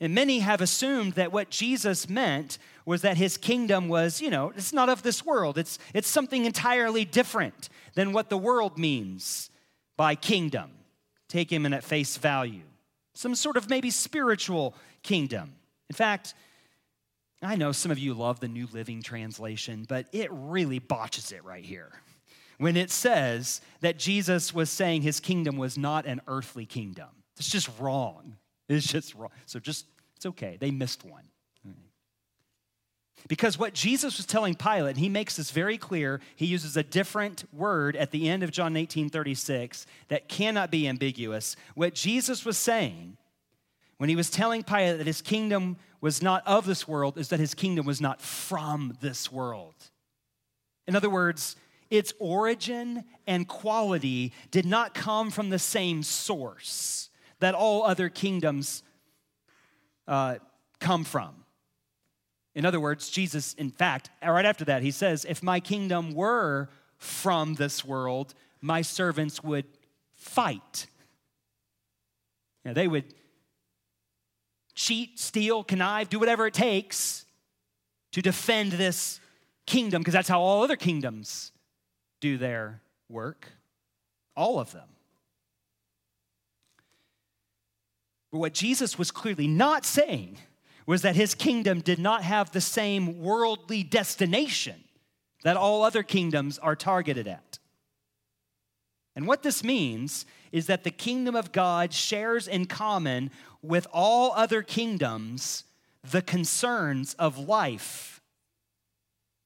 And 0.01 0.15
many 0.15 0.39
have 0.39 0.62
assumed 0.62 1.13
that 1.13 1.31
what 1.31 1.49
Jesus 1.49 2.07
meant 2.07 2.57
was 2.85 3.01
that 3.01 3.17
his 3.17 3.38
kingdom 3.38 3.89
was, 3.89 4.21
you 4.21 4.29
know, 4.29 4.53
it's 4.55 4.73
not 4.73 4.89
of 4.89 5.03
this 5.03 5.25
world. 5.25 5.57
It's, 5.57 5.77
it's 5.93 6.07
something 6.07 6.45
entirely 6.45 7.03
different 7.03 7.69
than 7.95 8.13
what 8.13 8.29
the 8.29 8.38
world 8.38 8.77
means 8.77 9.49
by 9.97 10.15
kingdom 10.15 10.71
take 11.27 11.51
him 11.51 11.65
in 11.65 11.73
at 11.73 11.83
face 11.83 12.17
value. 12.17 12.63
Some 13.13 13.35
sort 13.35 13.57
of 13.57 13.69
maybe 13.69 13.91
spiritual 13.91 14.73
kingdom. 15.03 15.53
In 15.89 15.95
fact, 15.95 16.33
I 17.41 17.55
know 17.55 17.71
some 17.71 17.91
of 17.91 17.99
you 17.99 18.13
love 18.13 18.39
the 18.39 18.47
New 18.47 18.67
Living 18.71 19.01
Translation, 19.01 19.85
but 19.88 20.07
it 20.12 20.29
really 20.31 20.79
botches 20.79 21.31
it 21.31 21.43
right 21.43 21.63
here. 21.63 21.91
When 22.57 22.75
it 22.75 22.91
says 22.91 23.62
that 23.79 23.97
Jesus 23.97 24.53
was 24.53 24.69
saying 24.69 25.01
his 25.01 25.19
kingdom 25.19 25.55
was 25.57 25.77
not 25.77 26.05
an 26.05 26.21
earthly 26.27 26.65
kingdom, 26.65 27.07
it's 27.38 27.49
just 27.49 27.69
wrong. 27.79 28.35
It's 28.69 28.88
just 28.88 29.15
wrong. 29.15 29.32
So 29.45 29.60
just, 29.60 29.88
it's 30.15 30.25
okay. 30.27 30.58
They 30.60 30.71
missed 30.71 31.03
one. 31.03 31.23
Because 33.27 33.60
what 33.60 33.73
Jesus 33.73 34.17
was 34.17 34.25
telling 34.25 34.55
Pilate, 34.55 34.97
he 34.97 35.10
makes 35.10 35.36
this 35.36 35.51
very 35.51 35.77
clear. 35.77 36.21
He 36.36 36.45
uses 36.45 36.77
a 36.77 36.84
different 36.84 37.43
word 37.53 37.95
at 37.95 38.12
the 38.12 38.29
end 38.29 38.43
of 38.43 38.51
John 38.51 38.77
18 38.77 39.10
36 39.10 39.86
that 40.08 40.29
cannot 40.29 40.71
be 40.71 40.88
ambiguous. 40.88 41.55
What 41.75 41.93
Jesus 41.93 42.45
was 42.45 42.58
saying 42.58 43.17
when 43.97 44.10
he 44.10 44.15
was 44.15 44.29
telling 44.29 44.63
Pilate 44.63 44.99
that 44.99 45.08
his 45.08 45.21
kingdom 45.21 45.77
was 45.99 46.21
not 46.21 46.47
of 46.47 46.65
this 46.65 46.88
world 46.88 47.17
is 47.17 47.29
that 47.29 47.39
his 47.39 47.53
kingdom 47.53 47.86
was 47.86 47.99
not 47.99 48.21
from 48.21 48.97
this 49.01 49.32
world. 49.32 49.75
In 50.88 50.95
other 50.95 51.10
words, 51.10 51.58
its 51.89 52.13
origin 52.19 53.03
and 53.27 53.47
quality 53.47 54.32
did 54.49 54.65
not 54.65 54.93
come 54.93 55.29
from 55.29 55.49
the 55.49 55.60
same 55.60 56.03
source 56.03 57.09
that 57.39 57.56
all 57.56 57.84
other 57.84 58.10
kingdoms 58.10 58.84
uh, 60.08 60.36
come 60.80 61.04
from. 61.04 61.36
In 62.56 62.65
other 62.65 62.80
words, 62.80 63.10
Jesus, 63.10 63.54
in 63.54 63.69
fact, 63.69 64.10
right 64.25 64.45
after 64.45 64.65
that, 64.65 64.82
he 64.82 64.91
says, 64.91 65.25
If 65.28 65.43
my 65.43 65.60
kingdom 65.60 66.13
were 66.13 66.69
from 66.97 67.56
this 67.56 67.86
world, 67.86 68.34
my 68.62 68.82
servants 68.82 69.43
would 69.43 69.65
fight. 70.13 70.88
Now, 72.65 72.73
they 72.73 72.88
would 72.88 73.13
cheat, 74.75 75.19
steal, 75.19 75.63
connive, 75.63 76.10
do 76.10 76.19
whatever 76.19 76.47
it 76.47 76.54
takes 76.54 77.25
to 78.12 78.21
defend 78.21 78.73
this 78.73 79.19
kingdom, 79.65 80.02
because 80.02 80.13
that's 80.13 80.28
how 80.28 80.41
all 80.41 80.63
other 80.63 80.75
kingdoms 80.75 81.52
do 82.19 82.38
their 82.38 82.82
work. 83.08 83.47
All 84.36 84.60
of 84.60 84.71
them. 84.71 84.89
But 88.31 88.39
what 88.39 88.53
Jesus 88.53 88.97
was 88.97 89.11
clearly 89.11 89.47
not 89.47 89.85
saying 89.85 90.37
was 90.85 91.01
that 91.01 91.15
his 91.15 91.35
kingdom 91.35 91.81
did 91.81 91.99
not 91.99 92.23
have 92.23 92.51
the 92.51 92.61
same 92.61 93.21
worldly 93.21 93.83
destination 93.83 94.83
that 95.43 95.57
all 95.57 95.83
other 95.83 96.03
kingdoms 96.03 96.57
are 96.57 96.75
targeted 96.75 97.27
at. 97.27 97.59
And 99.15 99.27
what 99.27 99.43
this 99.43 99.63
means 99.63 100.25
is 100.51 100.67
that 100.67 100.83
the 100.83 100.91
kingdom 100.91 101.35
of 101.35 101.51
God 101.51 101.93
shares 101.93 102.47
in 102.47 102.65
common 102.65 103.31
with 103.61 103.87
all 103.93 104.31
other 104.33 104.61
kingdoms 104.61 105.63
the 106.09 106.21
concerns 106.21 107.13
of 107.15 107.37
life, 107.37 108.21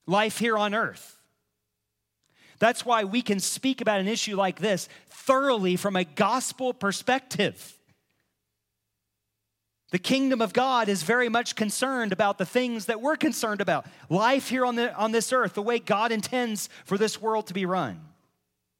life 0.05 0.37
here 0.37 0.57
on 0.57 0.73
earth. 0.73 1.19
That's 2.59 2.85
why 2.85 3.03
we 3.03 3.21
can 3.21 3.39
speak 3.39 3.81
about 3.81 3.99
an 3.99 4.07
issue 4.07 4.35
like 4.35 4.59
this 4.59 4.87
thoroughly 5.09 5.75
from 5.75 5.95
a 5.95 6.03
gospel 6.03 6.73
perspective. 6.73 7.77
The 9.93 9.99
kingdom 9.99 10.41
of 10.41 10.53
God 10.53 10.89
is 10.89 11.03
very 11.03 11.29
much 11.29 11.55
concerned 11.55 12.11
about 12.11 12.39
the 12.39 12.47
things 12.47 12.87
that 12.87 12.99
we're 12.99 13.15
concerned 13.15 13.61
about 13.61 13.85
life 14.09 14.49
here 14.49 14.65
on, 14.65 14.75
the, 14.75 14.91
on 14.95 15.11
this 15.11 15.31
earth, 15.31 15.53
the 15.53 15.61
way 15.61 15.77
God 15.77 16.11
intends 16.11 16.67
for 16.83 16.97
this 16.97 17.21
world 17.21 17.45
to 17.45 17.53
be 17.53 17.67
run. 17.67 18.01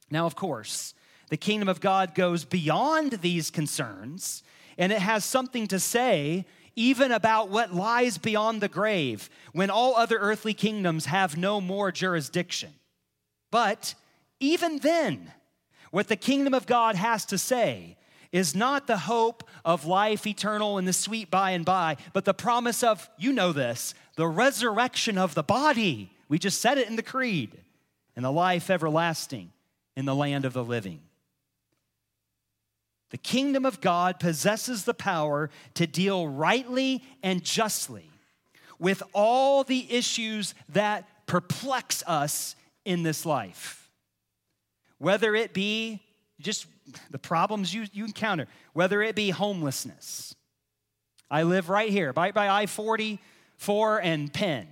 Now, 0.10 0.26
of 0.26 0.36
course, 0.36 0.96
the 1.30 1.38
kingdom 1.38 1.70
of 1.70 1.82
God 1.82 2.16
goes 2.16 2.46
beyond 2.46 3.12
these 3.22 3.52
concerns, 3.52 4.42
and 4.76 4.92
it 4.92 4.98
has 4.98 5.24
something 5.24 5.68
to 5.68 5.80
say 5.80 6.48
even 6.76 7.12
about 7.12 7.50
what 7.50 7.76
lies 7.76 8.18
beyond 8.18 8.60
the 8.60 8.68
grave 8.68 9.30
when 9.52 9.70
all 9.70 9.96
other 9.96 10.18
earthly 10.18 10.56
kingdoms 10.56 11.06
have 11.06 11.38
no 11.38 11.62
more 11.62 11.92
jurisdiction. 11.92 12.74
But 13.52 13.94
even 14.40 14.80
then, 14.80 15.32
what 15.92 16.08
the 16.08 16.16
kingdom 16.16 16.56
of 16.56 16.66
God 16.66 16.96
has 16.96 17.24
to 17.26 17.38
say 17.38 17.98
is 18.34 18.54
not 18.54 18.88
the 18.88 18.98
hope 18.98 19.48
of 19.64 19.86
life 19.86 20.28
eternal 20.28 20.78
and 20.78 20.86
the 20.86 20.92
sweet 20.92 21.32
by 21.32 21.52
and 21.52 21.64
by, 21.64 21.96
but 22.12 22.26
the 22.26 22.34
promise 22.34 22.84
of, 22.84 23.10
you 23.18 23.32
know 23.32 23.54
this, 23.54 23.94
the 24.18 24.28
resurrection 24.28 25.18
of 25.18 25.36
the 25.36 25.44
body. 25.44 26.12
We 26.28 26.40
just 26.40 26.60
said 26.60 26.78
it 26.78 26.90
in 26.90 26.98
the 26.98 27.04
creed, 27.04 27.58
and 28.16 28.26
the 28.26 28.32
life 28.32 28.70
everlasting 28.70 29.52
in 29.96 30.06
the 30.06 30.16
land 30.16 30.44
of 30.44 30.54
the 30.54 30.64
living. 30.64 31.00
The 33.12 33.18
kingdom 33.20 33.64
of 33.64 33.80
God 33.80 34.20
possesses 34.20 34.86
the 34.86 34.96
power 34.96 35.52
to 35.76 35.86
deal 35.86 36.28
rightly 36.28 37.04
and 37.22 37.44
justly 37.44 38.10
with 38.80 39.04
all 39.14 39.64
the 39.64 39.94
issues 39.94 40.56
that 40.70 41.08
perplex 41.28 42.04
us 42.08 42.56
in 42.84 43.04
this 43.04 43.26
life. 43.26 43.92
Whether 44.98 45.36
it 45.36 45.54
be 45.54 46.02
just 46.42 46.66
the 47.12 47.20
problems 47.20 47.74
you, 47.74 47.86
you 47.92 48.06
encounter, 48.06 48.48
whether 48.74 49.02
it 49.02 49.16
be 49.16 49.30
homelessness. 49.30 50.36
I 51.30 51.44
live 51.44 51.70
right 51.70 51.90
here, 51.90 52.14
right 52.16 52.34
by 52.34 52.50
I 52.50 52.66
44 52.66 54.02
and 54.02 54.32
Penn. 54.32 54.68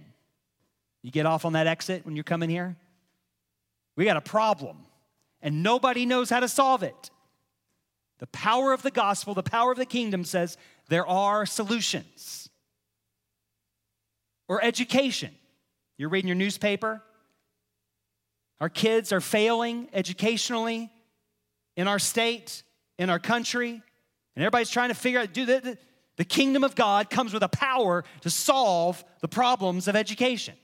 You 1.01 1.11
get 1.11 1.25
off 1.25 1.45
on 1.45 1.53
that 1.53 1.67
exit 1.67 2.05
when 2.05 2.15
you're 2.15 2.23
coming 2.23 2.49
here? 2.49 2.75
We 3.95 4.05
got 4.05 4.17
a 4.17 4.21
problem, 4.21 4.77
and 5.41 5.63
nobody 5.63 6.05
knows 6.05 6.29
how 6.29 6.39
to 6.39 6.47
solve 6.47 6.83
it. 6.83 7.09
The 8.19 8.27
power 8.27 8.71
of 8.71 8.83
the 8.83 8.91
gospel, 8.91 9.33
the 9.33 9.43
power 9.43 9.71
of 9.71 9.77
the 9.77 9.85
kingdom 9.85 10.23
says 10.23 10.57
there 10.89 11.07
are 11.07 11.45
solutions. 11.45 12.49
Or 14.47 14.63
education. 14.63 15.31
You're 15.97 16.09
reading 16.09 16.27
your 16.27 16.35
newspaper. 16.35 17.01
Our 18.59 18.69
kids 18.69 19.11
are 19.11 19.21
failing 19.21 19.89
educationally 19.93 20.91
in 21.75 21.87
our 21.87 21.99
state, 21.99 22.63
in 22.97 23.09
our 23.09 23.19
country, 23.19 23.81
and 24.35 24.43
everybody's 24.43 24.69
trying 24.69 24.89
to 24.89 24.95
figure 24.95 25.19
out 25.19 25.33
do 25.33 25.45
the, 25.45 25.77
the 26.17 26.25
kingdom 26.25 26.63
of 26.63 26.75
God 26.75 27.09
comes 27.09 27.33
with 27.33 27.43
a 27.43 27.49
power 27.49 28.03
to 28.21 28.29
solve 28.29 29.03
the 29.21 29.27
problems 29.27 29.87
of 29.87 29.95
education. 29.95 30.55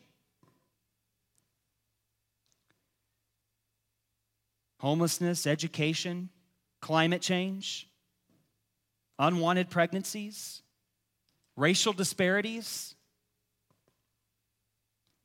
Homelessness, 4.79 5.47
education, 5.47 6.29
climate 6.81 7.21
change, 7.21 7.89
unwanted 9.17 9.69
pregnancies, 9.69 10.61
racial 11.55 11.93
disparities. 11.93 12.93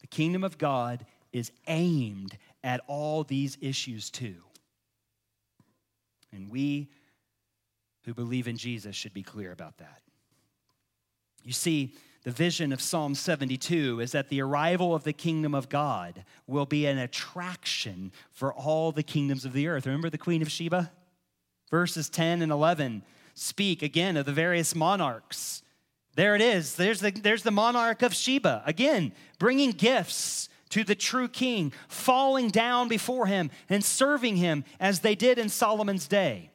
The 0.01 0.07
kingdom 0.07 0.43
of 0.43 0.57
God 0.57 1.05
is 1.33 1.53
aimed 1.67 2.39
at 2.65 2.81
all 2.87 3.25
these 3.25 3.59
issues 3.61 4.11
too. 4.11 4.37
And 6.33 6.51
we 6.51 6.91
who 8.05 8.15
believe 8.15 8.49
in 8.49 8.57
Jesus 8.57 8.97
should 8.97 9.15
be 9.15 9.23
clear 9.23 9.53
about 9.53 9.79
that. 9.79 10.03
You 11.45 11.53
see, 11.53 11.95
the 12.25 12.31
vision 12.31 12.73
of 12.73 12.81
Psalm 12.81 13.15
72 13.15 14.01
is 14.01 14.13
that 14.13 14.29
the 14.29 14.41
arrival 14.41 14.95
of 14.95 15.05
the 15.05 15.13
kingdom 15.13 15.55
of 15.55 15.69
God 15.69 16.25
will 16.47 16.67
be 16.67 16.87
an 16.87 16.99
attraction 16.99 18.13
for 18.31 18.53
all 18.53 18.93
the 18.93 19.03
kingdoms 19.03 19.45
of 19.45 19.53
the 19.53 19.67
earth. 19.67 19.87
Remember 19.87 20.11
the 20.11 20.19
Queen 20.19 20.43
of 20.43 20.51
Sheba? 20.51 20.93
Verses 21.71 22.09
10 22.09 22.43
and 22.43 22.53
11 22.53 23.03
speak 23.35 23.83
again 23.83 24.17
of 24.17 24.27
the 24.27 24.33
various 24.33 24.75
monarchs. 24.75 25.63
There 26.15 26.37
it 26.37 26.43
is. 26.43 26.77
There's 26.77 27.01
the, 27.01 27.11
there's 27.11 27.43
the 27.43 27.51
monarch 27.51 28.03
of 28.03 28.15
Sheba, 28.15 28.63
again, 28.67 29.13
bringing 29.39 29.71
gifts 29.71 30.49
to 30.73 30.85
the 30.85 30.95
true 30.95 31.29
king, 31.29 31.71
falling 31.87 32.49
down 32.49 32.89
before 32.89 33.27
him 33.27 33.51
and 33.69 33.85
serving 33.85 34.37
him 34.37 34.65
as 34.81 35.01
they 35.01 35.15
did 35.15 35.39
in 35.39 35.51
Solomon's 35.51 36.09
day. 36.09 36.51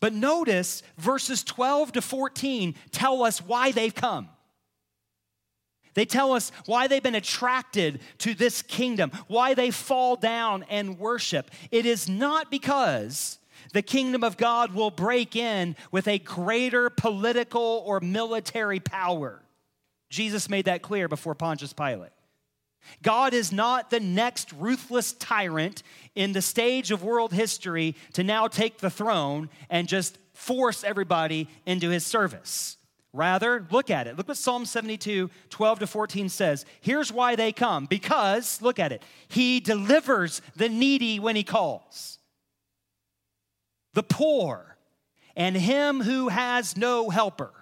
But 0.00 0.12
notice 0.12 0.84
verses 0.98 1.42
12 1.42 1.92
to 1.92 2.02
14 2.02 2.76
tell 2.92 3.24
us 3.24 3.40
why 3.42 3.72
they've 3.72 3.94
come. 3.94 4.28
They 5.94 6.04
tell 6.04 6.32
us 6.32 6.52
why 6.66 6.86
they've 6.86 7.02
been 7.02 7.16
attracted 7.16 8.00
to 8.18 8.34
this 8.34 8.62
kingdom, 8.62 9.10
why 9.26 9.54
they 9.54 9.72
fall 9.72 10.14
down 10.14 10.64
and 10.70 10.98
worship. 10.98 11.50
It 11.72 11.86
is 11.86 12.08
not 12.08 12.52
because 12.52 13.40
the 13.72 13.82
kingdom 13.82 14.22
of 14.22 14.36
God 14.36 14.74
will 14.74 14.92
break 14.92 15.34
in 15.34 15.74
with 15.90 16.06
a 16.06 16.20
greater 16.20 16.88
political 16.88 17.82
or 17.84 17.98
military 17.98 18.78
power. 18.78 19.42
Jesus 20.08 20.48
made 20.48 20.66
that 20.66 20.82
clear 20.82 21.08
before 21.08 21.34
Pontius 21.34 21.72
Pilate. 21.72 22.13
God 23.02 23.34
is 23.34 23.52
not 23.52 23.90
the 23.90 24.00
next 24.00 24.52
ruthless 24.52 25.12
tyrant 25.12 25.82
in 26.14 26.32
the 26.32 26.42
stage 26.42 26.90
of 26.90 27.02
world 27.02 27.32
history 27.32 27.94
to 28.14 28.24
now 28.24 28.48
take 28.48 28.78
the 28.78 28.90
throne 28.90 29.48
and 29.70 29.88
just 29.88 30.18
force 30.32 30.84
everybody 30.84 31.48
into 31.66 31.90
his 31.90 32.04
service. 32.04 32.76
Rather, 33.12 33.64
look 33.70 33.90
at 33.90 34.08
it. 34.08 34.16
Look 34.16 34.26
what 34.26 34.36
Psalm 34.36 34.64
72, 34.66 35.30
12 35.48 35.78
to 35.78 35.86
14 35.86 36.28
says. 36.28 36.66
Here's 36.80 37.12
why 37.12 37.36
they 37.36 37.52
come. 37.52 37.86
Because, 37.86 38.60
look 38.60 38.80
at 38.80 38.90
it, 38.90 39.02
he 39.28 39.60
delivers 39.60 40.42
the 40.56 40.68
needy 40.68 41.20
when 41.20 41.36
he 41.36 41.44
calls 41.44 42.18
the 43.94 44.02
poor, 44.02 44.76
and 45.36 45.56
him 45.56 46.02
who 46.02 46.28
has 46.28 46.76
no 46.76 47.10
helper. 47.10 47.52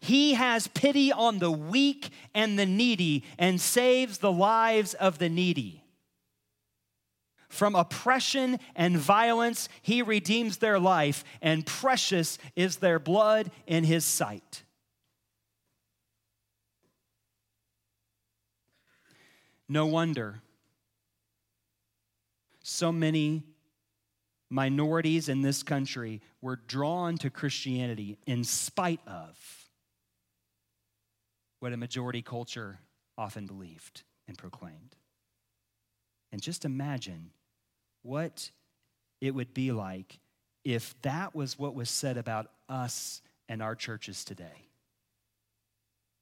He 0.00 0.34
has 0.34 0.68
pity 0.68 1.12
on 1.12 1.38
the 1.38 1.50
weak 1.50 2.10
and 2.34 2.58
the 2.58 2.66
needy 2.66 3.24
and 3.38 3.60
saves 3.60 4.18
the 4.18 4.32
lives 4.32 4.94
of 4.94 5.18
the 5.18 5.28
needy. 5.28 5.84
From 7.48 7.76
oppression 7.76 8.58
and 8.74 8.98
violence, 8.98 9.68
he 9.80 10.02
redeems 10.02 10.56
their 10.56 10.80
life, 10.80 11.22
and 11.40 11.64
precious 11.64 12.36
is 12.56 12.78
their 12.78 12.98
blood 12.98 13.50
in 13.66 13.84
his 13.84 14.04
sight. 14.04 14.64
No 19.68 19.86
wonder 19.86 20.42
so 22.62 22.90
many 22.90 23.44
minorities 24.50 25.28
in 25.28 25.42
this 25.42 25.62
country 25.62 26.20
were 26.40 26.56
drawn 26.56 27.16
to 27.18 27.30
Christianity 27.30 28.18
in 28.26 28.42
spite 28.42 29.00
of 29.06 29.63
what 31.64 31.72
a 31.72 31.78
majority 31.78 32.20
culture 32.20 32.78
often 33.16 33.46
believed 33.46 34.02
and 34.28 34.36
proclaimed. 34.36 34.96
And 36.30 36.42
just 36.42 36.66
imagine 36.66 37.30
what 38.02 38.50
it 39.22 39.34
would 39.34 39.54
be 39.54 39.72
like 39.72 40.18
if 40.62 40.94
that 41.00 41.34
was 41.34 41.58
what 41.58 41.74
was 41.74 41.88
said 41.88 42.18
about 42.18 42.50
us 42.68 43.22
and 43.48 43.62
our 43.62 43.74
churches 43.74 44.26
today. 44.26 44.68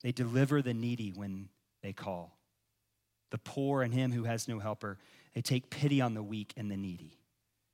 They 0.04 0.12
deliver 0.12 0.62
the 0.62 0.74
needy 0.74 1.10
when 1.12 1.48
they 1.82 1.92
call, 1.92 2.38
the 3.32 3.38
poor 3.38 3.82
and 3.82 3.92
him 3.92 4.12
who 4.12 4.22
has 4.22 4.46
no 4.46 4.60
helper. 4.60 4.96
They 5.34 5.42
take 5.42 5.70
pity 5.70 6.00
on 6.00 6.14
the 6.14 6.22
weak 6.22 6.52
and 6.56 6.70
the 6.70 6.76
needy 6.76 7.18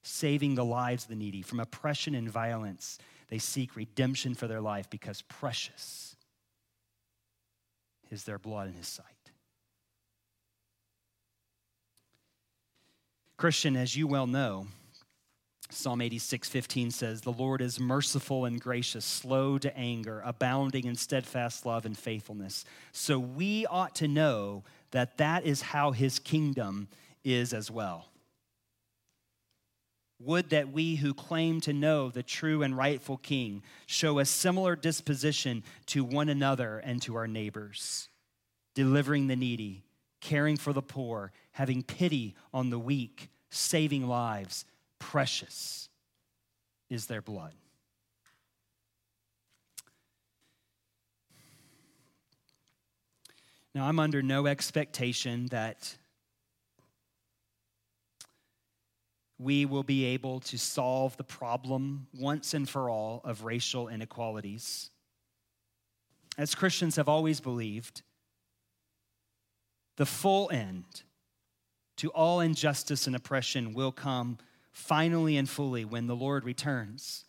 saving 0.02 0.54
the 0.54 0.64
lives 0.64 1.02
of 1.02 1.10
the 1.10 1.16
needy 1.16 1.42
from 1.42 1.60
oppression 1.60 2.14
and 2.14 2.30
violence. 2.30 2.96
They 3.28 3.36
seek 3.36 3.76
redemption 3.76 4.34
for 4.34 4.46
their 4.46 4.62
life 4.62 4.88
because 4.88 5.20
precious 5.20 6.16
is 8.10 8.24
their 8.24 8.38
blood 8.38 8.68
in 8.68 8.74
his 8.74 8.88
sight. 8.88 9.04
Christian, 13.36 13.76
as 13.76 13.94
you 13.94 14.06
well 14.06 14.26
know, 14.26 14.66
Psalm 15.70 16.00
86, 16.00 16.48
15 16.48 16.90
says, 16.90 17.20
The 17.20 17.32
Lord 17.32 17.60
is 17.60 17.78
merciful 17.78 18.46
and 18.46 18.60
gracious, 18.60 19.04
slow 19.04 19.58
to 19.58 19.76
anger, 19.76 20.22
abounding 20.24 20.86
in 20.86 20.96
steadfast 20.96 21.66
love 21.66 21.84
and 21.84 21.96
faithfulness. 21.96 22.64
So 22.92 23.18
we 23.18 23.66
ought 23.66 23.94
to 23.96 24.08
know 24.08 24.64
that 24.90 25.18
that 25.18 25.44
is 25.44 25.60
how 25.60 25.92
his 25.92 26.18
kingdom 26.18 26.88
is 27.22 27.52
as 27.52 27.70
well. 27.70 28.06
Would 30.20 30.50
that 30.50 30.72
we 30.72 30.96
who 30.96 31.14
claim 31.14 31.60
to 31.60 31.72
know 31.72 32.10
the 32.10 32.24
true 32.24 32.62
and 32.62 32.76
rightful 32.76 33.18
King 33.18 33.62
show 33.86 34.18
a 34.18 34.24
similar 34.24 34.74
disposition 34.74 35.62
to 35.86 36.02
one 36.02 36.28
another 36.28 36.78
and 36.78 37.00
to 37.02 37.14
our 37.14 37.28
neighbors, 37.28 38.08
delivering 38.74 39.28
the 39.28 39.36
needy, 39.36 39.84
caring 40.20 40.56
for 40.56 40.72
the 40.72 40.82
poor, 40.82 41.32
having 41.52 41.84
pity 41.84 42.34
on 42.52 42.70
the 42.70 42.78
weak, 42.78 43.30
saving 43.50 44.08
lives. 44.08 44.64
Precious 44.98 45.88
is 46.90 47.06
their 47.06 47.22
blood. 47.22 47.54
Now, 53.74 53.86
I'm 53.86 54.00
under 54.00 54.22
no 54.22 54.46
expectation 54.46 55.46
that 55.48 55.97
we 59.38 59.64
will 59.64 59.84
be 59.84 60.04
able 60.04 60.40
to 60.40 60.58
solve 60.58 61.16
the 61.16 61.24
problem 61.24 62.08
once 62.18 62.54
and 62.54 62.68
for 62.68 62.90
all 62.90 63.20
of 63.24 63.44
racial 63.44 63.88
inequalities. 63.88 64.90
As 66.36 66.54
Christians 66.54 66.96
have 66.96 67.08
always 67.08 67.40
believed, 67.40 68.02
the 69.96 70.06
full 70.06 70.50
end 70.50 71.02
to 71.96 72.10
all 72.10 72.40
injustice 72.40 73.06
and 73.06 73.14
oppression 73.16 73.74
will 73.74 73.92
come 73.92 74.38
finally 74.70 75.36
and 75.36 75.48
fully 75.48 75.84
when 75.84 76.06
the 76.06 76.16
Lord 76.16 76.44
returns 76.44 77.24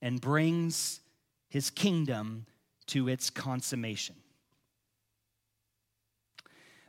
and 0.00 0.20
brings 0.20 1.00
his 1.48 1.70
kingdom 1.70 2.46
to 2.86 3.08
its 3.08 3.30
consummation. 3.30 4.16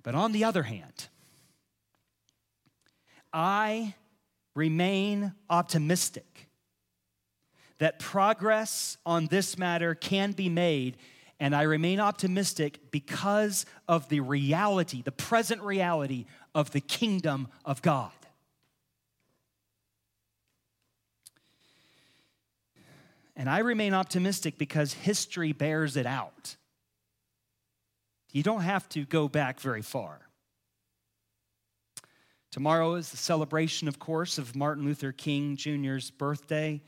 But 0.04 0.16
on 0.16 0.32
the 0.32 0.44
other 0.44 0.64
hand, 0.64 1.08
I 3.32 3.96
remain 4.56 5.34
optimistic 5.50 6.50
that 7.80 8.00
progress 8.00 8.98
on 9.06 9.28
this 9.28 9.58
matter 9.58 9.96
can 9.96 10.32
be 10.32 10.48
made, 10.48 10.98
and 11.40 11.56
I 11.56 11.64
remain 11.64 12.00
optimistic 12.00 12.92
because 12.92 13.66
of 13.88 14.08
the 14.10 14.20
reality, 14.20 15.02
the 15.02 15.12
present 15.12 15.62
reality 15.62 16.26
of 16.56 16.72
the 16.72 16.80
kingdom 16.80 17.48
of 17.66 17.82
God. 17.82 18.12
And 23.36 23.50
I 23.50 23.60
remain 23.60 23.94
optimistic 23.94 24.58
because 24.58 24.94
history 24.94 25.54
bears 25.54 25.98
it 25.98 26.06
out. 26.06 26.56
You 28.32 28.44
don't 28.44 28.62
have 28.62 28.88
to 28.90 29.06
go 29.06 29.28
back 29.28 29.60
very 29.60 29.82
far. 29.82 30.22
Tomorrow 32.54 32.94
is 32.94 33.10
the 33.10 33.18
celebration, 33.18 33.88
of 33.88 33.98
course, 33.98 34.38
of 34.38 34.56
Martin 34.56 34.86
Luther 34.86 35.12
King 35.12 35.56
Jr.'s 35.56 36.12
birthday, 36.12 36.84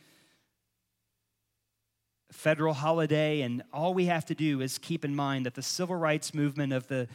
federal 2.31 2.75
holiday, 2.75 3.41
and 3.41 3.63
all 3.73 3.95
we 3.95 4.05
have 4.05 4.25
to 4.25 4.35
do 4.35 4.61
is 4.61 4.77
keep 4.77 5.03
in 5.03 5.15
mind 5.15 5.47
that 5.47 5.55
the 5.55 5.63
civil 5.63 5.95
rights 5.95 6.35
movement 6.35 6.71
of 6.71 6.85
the 6.85 7.07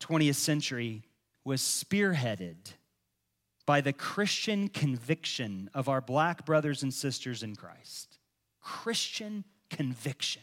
20th 0.00 0.34
century 0.34 1.04
was 1.44 1.60
spearheaded 1.60 2.72
by 3.66 3.80
the 3.80 3.92
Christian 3.92 4.66
conviction 4.66 5.70
of 5.72 5.88
our 5.88 6.00
black 6.00 6.44
brothers 6.44 6.82
and 6.82 6.92
sisters 6.92 7.44
in 7.44 7.54
Christ. 7.54 8.18
Christian 8.60 9.44
conviction. 9.70 10.42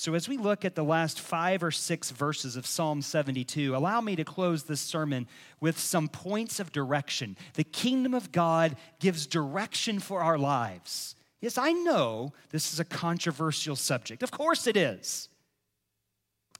So, 0.00 0.14
as 0.14 0.30
we 0.30 0.38
look 0.38 0.64
at 0.64 0.76
the 0.76 0.82
last 0.82 1.20
five 1.20 1.62
or 1.62 1.70
six 1.70 2.10
verses 2.10 2.56
of 2.56 2.66
Psalm 2.66 3.02
72, 3.02 3.76
allow 3.76 4.00
me 4.00 4.16
to 4.16 4.24
close 4.24 4.62
this 4.62 4.80
sermon 4.80 5.28
with 5.60 5.78
some 5.78 6.08
points 6.08 6.58
of 6.58 6.72
direction. 6.72 7.36
The 7.52 7.64
kingdom 7.64 8.14
of 8.14 8.32
God 8.32 8.76
gives 8.98 9.26
direction 9.26 10.00
for 10.00 10.22
our 10.22 10.38
lives. 10.38 11.16
Yes, 11.42 11.58
I 11.58 11.72
know 11.72 12.32
this 12.48 12.72
is 12.72 12.80
a 12.80 12.84
controversial 12.86 13.76
subject. 13.76 14.22
Of 14.22 14.30
course 14.30 14.66
it 14.66 14.74
is. 14.74 15.28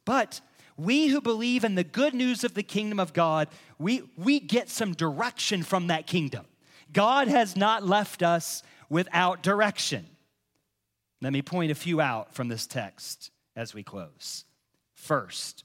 But 0.05 0.43
we 0.77 1.07
who 1.07 1.23
believe 1.23 1.65
in 1.65 1.77
the 1.77 1.83
good 1.83 2.13
news 2.13 2.45
of 2.45 2.53
the 2.53 2.63
kingdom 2.63 3.01
of 3.01 3.15
God, 3.15 3.49
we, 3.79 4.03
we 4.19 4.39
get 4.39 4.69
some 4.69 4.93
direction 4.93 5.63
from 5.63 5.87
that 5.87 6.07
kingdom. 6.07 6.45
God 6.93 7.27
has 7.27 7.57
not 7.57 7.87
left 7.87 8.23
us 8.23 8.63
without 8.91 9.43
direction. 9.43 10.05
Let 11.21 11.33
me 11.33 11.43
point 11.43 11.71
a 11.71 11.75
few 11.75 12.01
out 12.01 12.35
from 12.35 12.49
this 12.49 12.67
text 12.67 13.31
as 13.55 13.75
we 13.75 13.83
close. 13.83 14.45
First, 14.95 15.65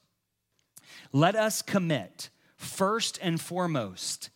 let 1.11 1.35
us 1.35 1.61
commit, 1.61 2.29
first 2.57 3.19
and 3.21 3.39
foremost, 3.39 4.29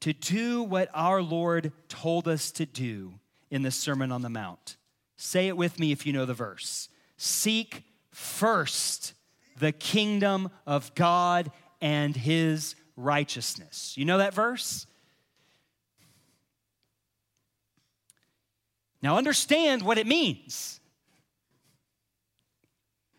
to 0.00 0.12
do 0.12 0.62
what 0.62 0.88
our 0.92 1.22
Lord 1.22 1.72
told 1.88 2.28
us 2.28 2.50
to 2.52 2.66
do 2.66 3.14
in 3.50 3.62
the 3.62 3.70
Sermon 3.70 4.12
on 4.12 4.22
the 4.22 4.28
Mount. 4.28 4.76
Say 5.16 5.48
it 5.48 5.56
with 5.56 5.78
me 5.78 5.92
if 5.92 6.04
you 6.04 6.12
know 6.12 6.26
the 6.26 6.34
verse. 6.34 6.88
Seek 7.16 7.84
first 8.10 9.14
the 9.58 9.72
kingdom 9.72 10.50
of 10.66 10.94
God 10.94 11.50
and 11.80 12.14
his 12.14 12.74
righteousness. 12.96 13.94
You 13.96 14.04
know 14.04 14.18
that 14.18 14.34
verse? 14.34 14.86
Now, 19.06 19.16
understand 19.16 19.82
what 19.82 19.98
it 19.98 20.06
means. 20.08 20.80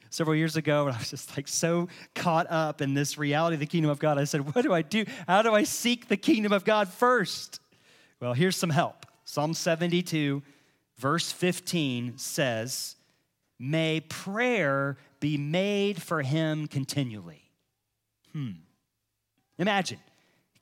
Several 0.10 0.36
years 0.36 0.58
ago, 0.58 0.90
I 0.90 0.98
was 0.98 1.12
just 1.12 1.38
like 1.38 1.48
so 1.48 1.88
caught 2.14 2.46
up 2.52 2.82
in 2.82 2.94
this 2.94 3.18
reality 3.18 3.54
of 3.54 3.62
the 3.62 3.68
kingdom 3.68 3.90
of 3.90 3.98
God. 3.98 4.18
I 4.18 4.26
said, 4.26 4.54
What 4.54 4.64
do 4.64 4.74
I 4.74 4.82
do? 4.82 5.06
How 5.30 5.42
do 5.44 5.56
I 5.56 5.64
seek 5.64 6.10
the 6.10 6.18
kingdom 6.18 6.52
of 6.52 6.66
God 6.66 6.90
first? 6.90 7.62
Well, 8.20 8.34
here's 8.34 8.58
some 8.58 8.70
help. 8.70 9.06
Psalm 9.24 9.54
72, 9.54 10.44
verse 10.98 11.32
15 11.32 12.18
says, 12.18 12.98
May 13.58 14.02
prayer 14.02 14.98
be 15.22 15.38
made 15.38 16.02
for 16.02 16.22
him 16.22 16.68
continually. 16.68 17.50
Hmm. 18.34 18.50
Imagine, 19.58 20.00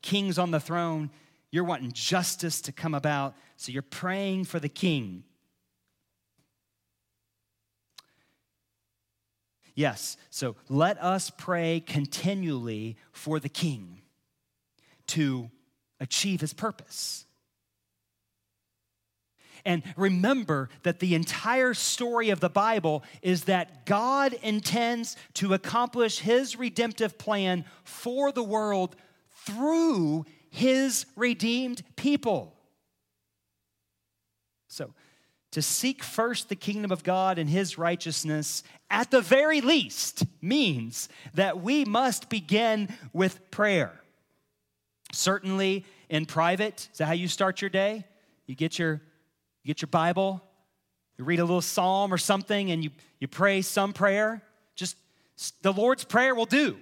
king's 0.04 0.38
on 0.38 0.52
the 0.52 0.60
throne, 0.60 1.10
you're 1.56 1.64
wanting 1.64 1.94
justice 1.94 2.60
to 2.60 2.74
come 2.74 2.94
about, 2.94 3.34
so 3.56 3.72
you're 3.72 3.82
praying 3.82 4.44
for 4.44 4.60
the 4.60 4.68
king. 4.68 5.24
Yes, 9.74 10.18
so 10.30 10.58
let 10.68 11.02
us 11.02 11.30
pray 11.30 11.82
continually 11.86 12.98
for 13.14 13.40
the 13.40 13.48
king 13.48 14.02
to 15.08 15.50
achieve 16.02 16.42
his 16.42 16.54
purpose. 16.54 17.26
And 19.64 19.82
remember 19.96 20.68
that 20.84 21.00
the 21.00 21.16
entire 21.16 21.74
story 21.74 22.32
of 22.32 22.42
the 22.42 22.50
Bible 22.50 23.02
is 23.22 23.46
that 23.46 23.86
God 23.86 24.34
intends 24.44 25.16
to 25.36 25.54
accomplish 25.54 26.20
his 26.20 26.58
redemptive 26.58 27.18
plan 27.18 27.64
for 27.86 28.34
the 28.34 28.44
world 28.44 28.98
through 29.46 30.26
his 30.56 31.06
redeemed 31.18 31.84
people. 31.98 32.54
So, 34.70 34.94
to 35.52 35.62
seek 35.62 36.02
first 36.02 36.50
the 36.50 36.56
kingdom 36.56 36.92
of 36.92 37.04
God 37.04 37.38
and 37.38 37.50
his 37.50 37.78
righteousness, 37.78 38.64
at 38.90 39.12
the 39.12 39.22
very 39.22 39.62
least, 39.62 40.24
means 40.42 41.10
that 41.34 41.62
we 41.62 41.84
must 41.86 42.30
begin 42.30 42.90
with 43.12 43.52
prayer. 43.52 44.02
Certainly 45.12 45.86
in 46.10 46.26
private, 46.26 46.88
is 46.92 47.00
that 47.00 47.06
how 47.06 47.14
you 47.14 47.28
start 47.28 47.62
your 47.62 47.70
day? 47.70 48.06
You 48.48 48.56
get 48.56 48.80
your, 48.80 49.02
you 49.64 49.68
get 49.68 49.82
your 49.82 49.88
Bible, 49.88 50.42
you 51.18 51.26
read 51.26 51.40
a 51.40 51.46
little 51.46 51.62
psalm 51.62 52.14
or 52.14 52.18
something, 52.18 52.72
and 52.72 52.84
you, 52.84 52.92
you 53.20 53.28
pray 53.28 53.62
some 53.62 53.92
prayer. 53.92 54.42
Just 54.76 54.96
the 55.62 55.74
Lord's 55.74 56.06
Prayer 56.06 56.34
will 56.34 56.46
do. 56.46 56.78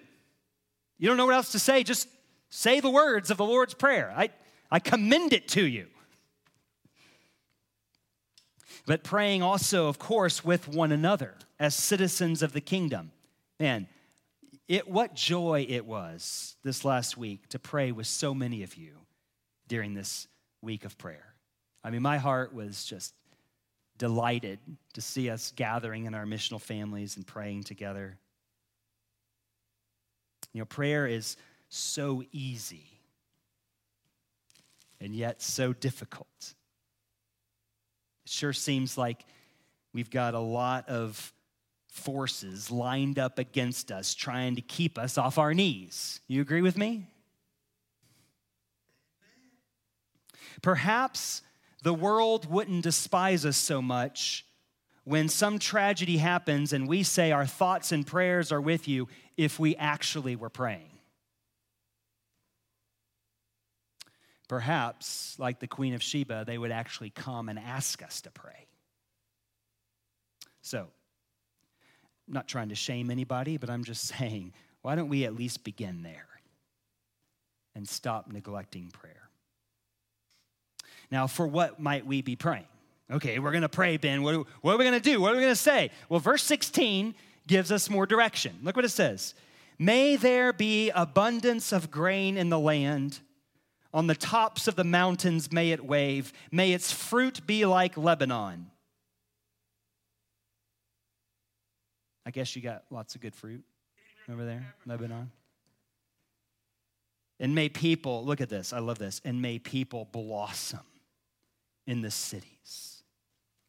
You 0.97 1.07
don't 1.07 1.17
know 1.17 1.25
what 1.25 1.35
else 1.35 1.51
to 1.53 1.59
say, 1.59 1.83
just 1.83 2.07
Say 2.55 2.81
the 2.81 2.89
words 2.91 3.31
of 3.31 3.37
the 3.37 3.45
Lord's 3.45 3.73
Prayer. 3.73 4.13
I, 4.15 4.29
I 4.69 4.77
commend 4.77 5.33
it 5.33 5.47
to 5.49 5.65
you. 5.65 5.87
But 8.85 9.03
praying 9.03 9.41
also, 9.41 9.87
of 9.87 9.97
course, 9.97 10.45
with 10.45 10.67
one 10.67 10.91
another 10.91 11.33
as 11.59 11.73
citizens 11.73 12.43
of 12.43 12.53
the 12.53 12.61
kingdom. 12.61 13.11
Man, 13.59 13.87
it, 14.67 14.87
what 14.87 15.15
joy 15.15 15.65
it 15.67 15.87
was 15.87 16.55
this 16.63 16.85
last 16.85 17.17
week 17.17 17.49
to 17.49 17.57
pray 17.57 17.91
with 17.91 18.05
so 18.05 18.35
many 18.35 18.61
of 18.61 18.75
you 18.75 18.99
during 19.67 19.95
this 19.95 20.27
week 20.61 20.85
of 20.85 20.95
prayer. 20.99 21.33
I 21.83 21.89
mean, 21.89 22.03
my 22.03 22.19
heart 22.19 22.53
was 22.53 22.85
just 22.85 23.15
delighted 23.97 24.59
to 24.93 25.01
see 25.01 25.31
us 25.31 25.51
gathering 25.55 26.05
in 26.05 26.13
our 26.13 26.27
missional 26.27 26.61
families 26.61 27.17
and 27.17 27.25
praying 27.25 27.63
together. 27.63 28.19
You 30.53 30.59
know, 30.59 30.65
prayer 30.65 31.07
is 31.07 31.35
so 31.73 32.23
easy 32.31 32.85
and 35.01 35.15
yet 35.15 35.41
so 35.41 35.73
difficult. 35.73 36.27
It 38.25 38.31
sure 38.31 38.53
seems 38.53 38.97
like 38.97 39.25
we've 39.91 40.09
got 40.09 40.33
a 40.33 40.39
lot 40.39 40.87
of 40.87 41.33
forces 41.87 42.71
lined 42.71 43.19
up 43.19 43.39
against 43.39 43.91
us 43.91 44.13
trying 44.13 44.55
to 44.55 44.61
keep 44.61 44.97
us 44.97 45.17
off 45.17 45.37
our 45.37 45.53
knees. 45.53 46.21
You 46.27 46.41
agree 46.41 46.61
with 46.61 46.77
me? 46.77 47.07
Perhaps 50.61 51.41
the 51.81 51.93
world 51.93 52.49
wouldn't 52.49 52.83
despise 52.83 53.45
us 53.45 53.57
so 53.57 53.81
much 53.81 54.45
when 55.03 55.27
some 55.27 55.59
tragedy 55.59 56.17
happens 56.17 56.71
and 56.71 56.87
we 56.87 57.03
say 57.03 57.31
our 57.31 57.45
thoughts 57.45 57.91
and 57.91 58.07
prayers 58.07 58.51
are 58.51 58.61
with 58.61 58.87
you 58.87 59.07
if 59.35 59.59
we 59.59 59.75
actually 59.75 60.35
were 60.35 60.49
praying. 60.49 60.92
Perhaps, 64.53 65.35
like 65.39 65.59
the 65.59 65.65
Queen 65.65 65.95
of 65.95 66.03
Sheba, 66.03 66.43
they 66.45 66.59
would 66.59 66.69
actually 66.69 67.09
come 67.09 67.49
and 67.49 67.57
ask 67.57 68.03
us 68.03 68.21
to 68.21 68.29
pray. 68.29 68.67
So, 70.61 70.81
I'm 72.27 72.33
not 72.35 72.47
trying 72.47 72.69
to 72.69 72.75
shame 72.75 73.09
anybody, 73.09 73.57
but 73.57 73.71
I'm 73.71 73.83
just 73.83 74.05
saying, 74.19 74.53
why 74.83 74.93
don't 74.93 75.09
we 75.09 75.25
at 75.25 75.35
least 75.35 75.63
begin 75.63 76.03
there 76.03 76.27
and 77.73 77.89
stop 77.89 78.31
neglecting 78.31 78.91
prayer? 78.91 79.27
Now, 81.09 81.25
for 81.25 81.47
what 81.47 81.79
might 81.79 82.05
we 82.05 82.21
be 82.21 82.35
praying? 82.35 82.67
Okay, 83.09 83.39
we're 83.39 83.49
going 83.49 83.63
to 83.63 83.69
pray, 83.69 83.97
Ben. 83.97 84.21
What, 84.21 84.45
what 84.61 84.75
are 84.75 84.77
we 84.77 84.83
going 84.83 84.93
to 84.93 84.99
do? 84.99 85.19
What 85.19 85.31
are 85.31 85.35
we 85.35 85.41
going 85.41 85.51
to 85.51 85.55
say? 85.55 85.89
Well, 86.09 86.19
verse 86.19 86.43
16 86.43 87.15
gives 87.47 87.71
us 87.71 87.89
more 87.89 88.05
direction. 88.05 88.59
Look 88.61 88.75
what 88.75 88.85
it 88.85 88.89
says 88.89 89.33
May 89.79 90.15
there 90.15 90.53
be 90.53 90.91
abundance 90.91 91.71
of 91.71 91.89
grain 91.89 92.37
in 92.37 92.49
the 92.49 92.59
land. 92.59 93.19
On 93.93 94.07
the 94.07 94.15
tops 94.15 94.67
of 94.67 94.75
the 94.75 94.83
mountains 94.83 95.51
may 95.51 95.71
it 95.71 95.85
wave. 95.85 96.33
May 96.51 96.73
its 96.73 96.91
fruit 96.91 97.45
be 97.45 97.65
like 97.65 97.95
Lebanon. 97.95 98.71
I 102.25 102.31
guess 102.31 102.55
you 102.55 102.61
got 102.61 102.83
lots 102.89 103.15
of 103.15 103.21
good 103.21 103.35
fruit 103.35 103.63
over 104.31 104.45
there, 104.45 104.73
Lebanon. 104.85 105.31
And 107.39 107.53
may 107.53 107.69
people, 107.69 108.25
look 108.25 108.41
at 108.41 108.49
this, 108.49 108.71
I 108.71 108.79
love 108.79 108.97
this, 108.97 109.21
and 109.25 109.41
may 109.41 109.59
people 109.59 110.07
blossom 110.11 110.79
in 111.85 112.01
the 112.01 112.11
cities 112.11 113.03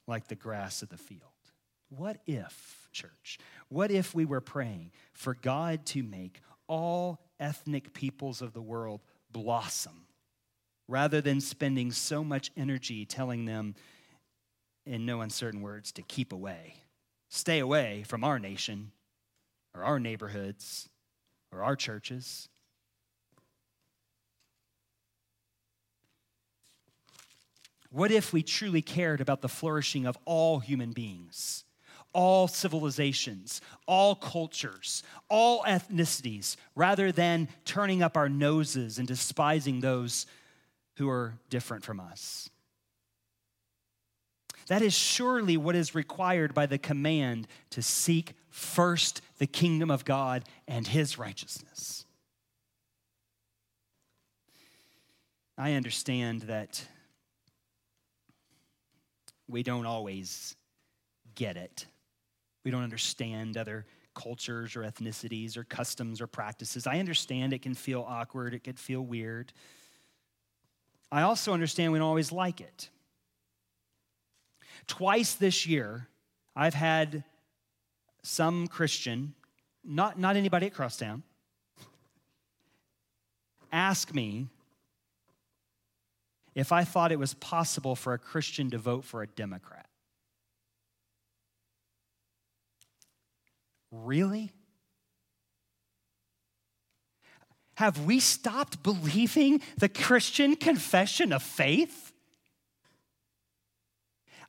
like 0.07 0.29
the 0.29 0.37
grass 0.37 0.83
of 0.83 0.89
the 0.89 0.97
field. 0.97 1.21
What 1.89 2.21
if, 2.27 2.89
church, 2.93 3.39
what 3.69 3.91
if 3.91 4.15
we 4.15 4.25
were 4.25 4.41
praying 4.41 4.93
for 5.13 5.35
God 5.35 5.85
to 5.87 6.03
make 6.03 6.41
all 6.69 7.21
ethnic 7.41 7.93
peoples 7.93 8.41
of 8.41 8.53
the 8.53 8.63
world 8.63 9.01
blossom 9.33 10.04
rather 10.89 11.21
than 11.21 11.41
spending 11.41 11.91
so 11.93 12.23
much 12.23 12.51
energy 12.57 13.05
telling 13.05 13.45
them, 13.45 13.75
in 14.87 15.07
no 15.07 15.21
uncertain 15.21 15.63
words, 15.63 15.93
to 15.93 16.03
keep 16.03 16.33
away? 16.33 16.75
Stay 17.29 17.59
away 17.59 18.05
from 18.07 18.23
our 18.23 18.39
nation 18.39 18.93
or 19.75 19.83
our 19.83 19.99
neighborhoods 19.99 20.89
or 21.51 21.63
our 21.63 21.77
churches. 21.77 22.49
What 27.91 28.11
if 28.11 28.33
we 28.33 28.43
truly 28.43 28.83
cared 28.83 29.21
about 29.21 29.41
the 29.41 29.49
flourishing 29.49 30.05
of 30.05 30.19
all 30.25 30.59
human 30.59 30.91
beings, 30.91 31.65
all 32.13 32.49
civilizations, 32.49 33.61
all 33.87 34.17
cultures, 34.17 35.05
all 35.29 35.63
ethnicities, 35.63 36.57
rather 36.75 37.13
than 37.13 37.49
turning 37.65 38.03
up 38.03 38.17
our 38.17 38.29
noses 38.29 38.99
and 38.99 39.07
despising 39.07 39.79
those 39.79 40.27
who 40.97 41.09
are 41.09 41.35
different 41.51 41.85
from 41.85 42.01
us? 42.01 42.51
That 44.69 44.83
is 44.83 44.95
surely 44.95 45.57
what 45.57 45.77
is 45.77 45.95
required 45.95 46.55
by 46.55 46.67
the 46.67 46.79
command 46.79 47.47
to 47.71 47.83
seek 47.83 48.33
first 48.49 49.21
the 49.39 49.47
kingdom 49.47 49.91
of 49.91 50.05
God 50.05 50.45
and 50.67 50.87
his 50.87 51.19
righteousness. 51.19 52.07
I 55.59 55.75
understand 55.75 56.43
that 56.43 56.85
we 59.49 59.63
don't 59.63 59.87
always 59.87 60.57
get 61.35 61.57
it. 61.57 61.87
We 62.65 62.71
don't 62.71 62.83
understand 62.83 63.57
other 63.57 63.87
cultures 64.15 64.77
or 64.77 64.83
ethnicities 64.83 65.57
or 65.57 65.65
customs 65.65 66.21
or 66.21 66.27
practices. 66.27 66.87
I 66.87 66.99
understand 66.99 67.53
it 67.53 67.63
can 67.63 67.75
feel 67.75 68.05
awkward, 68.09 68.55
it 68.55 68.65
can 68.65 68.75
feel 68.75 69.03
weird. 69.03 69.53
I 71.15 71.23
also 71.23 71.53
understand 71.53 71.93
we 71.93 72.01
don't 72.01 72.09
always 72.09 72.33
like 72.33 72.61
it. 72.61 72.91
Twice 74.89 75.37
this 75.37 75.65
year, 75.65 76.09
I've 76.57 76.75
had 76.75 77.23
some 78.25 78.67
Christian, 78.67 79.33
not, 79.85 80.19
not 80.19 80.35
anybody 80.35 80.67
at 80.67 80.75
Crosstown, 80.75 81.23
ask 83.71 84.13
me 84.13 84.49
if 86.57 86.73
I 86.73 86.83
thought 86.83 87.13
it 87.13 87.19
was 87.21 87.35
possible 87.35 87.95
for 87.95 88.13
a 88.13 88.19
Christian 88.19 88.69
to 88.71 88.79
vote 88.79 89.05
for 89.05 89.23
a 89.23 89.29
Democrat. 89.29 89.87
Really? 93.93 94.51
Have 97.77 98.05
we 98.05 98.21
stopped 98.21 98.83
believing 98.83 99.61
the 99.79 99.89
Christian 99.89 100.57
confession 100.57 101.33
of 101.33 101.43
faith? 101.43 102.13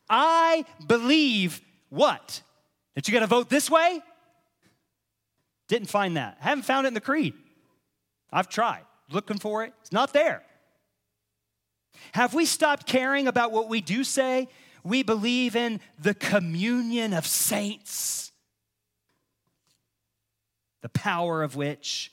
I 0.10 0.66
believe 0.86 1.62
what? 1.90 2.42
That 2.94 3.08
you 3.08 3.14
got 3.14 3.22
to 3.22 3.28
vote 3.28 3.50
this 3.50 3.70
way? 3.70 4.02
Didn't 5.68 5.90
find 5.90 6.18
that. 6.18 6.38
Haven't 6.40 6.64
found 6.64 6.86
it 6.86 6.90
in 6.90 6.94
the 6.94 7.02
creed. 7.02 7.34
I've 8.32 8.50
tried 8.50 8.84
looking 9.10 9.38
for 9.38 9.64
it, 9.64 9.74
it's 9.82 9.92
not 9.92 10.14
there. 10.14 10.44
Have 12.14 12.34
we 12.34 12.46
stopped 12.46 12.86
caring 12.86 13.28
about 13.28 13.52
what 13.52 13.70
we 13.70 13.82
do 13.82 14.04
say? 14.04 14.48
We 14.84 15.04
believe 15.04 15.56
in 15.56 15.80
the 16.00 16.14
communion 16.14 17.14
of 17.14 17.26
saints, 17.26 18.32
the 20.82 20.90
power 20.90 21.42
of 21.42 21.56
which 21.56 22.12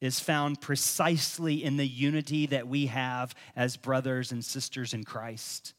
is 0.00 0.20
found 0.20 0.60
precisely 0.60 1.62
in 1.62 1.76
the 1.76 1.86
unity 1.86 2.46
that 2.46 2.68
we 2.68 2.86
have 2.86 3.34
as 3.56 3.76
brothers 3.76 4.32
and 4.32 4.44
sisters 4.44 4.92
in 4.92 5.04
Christ. 5.04 5.74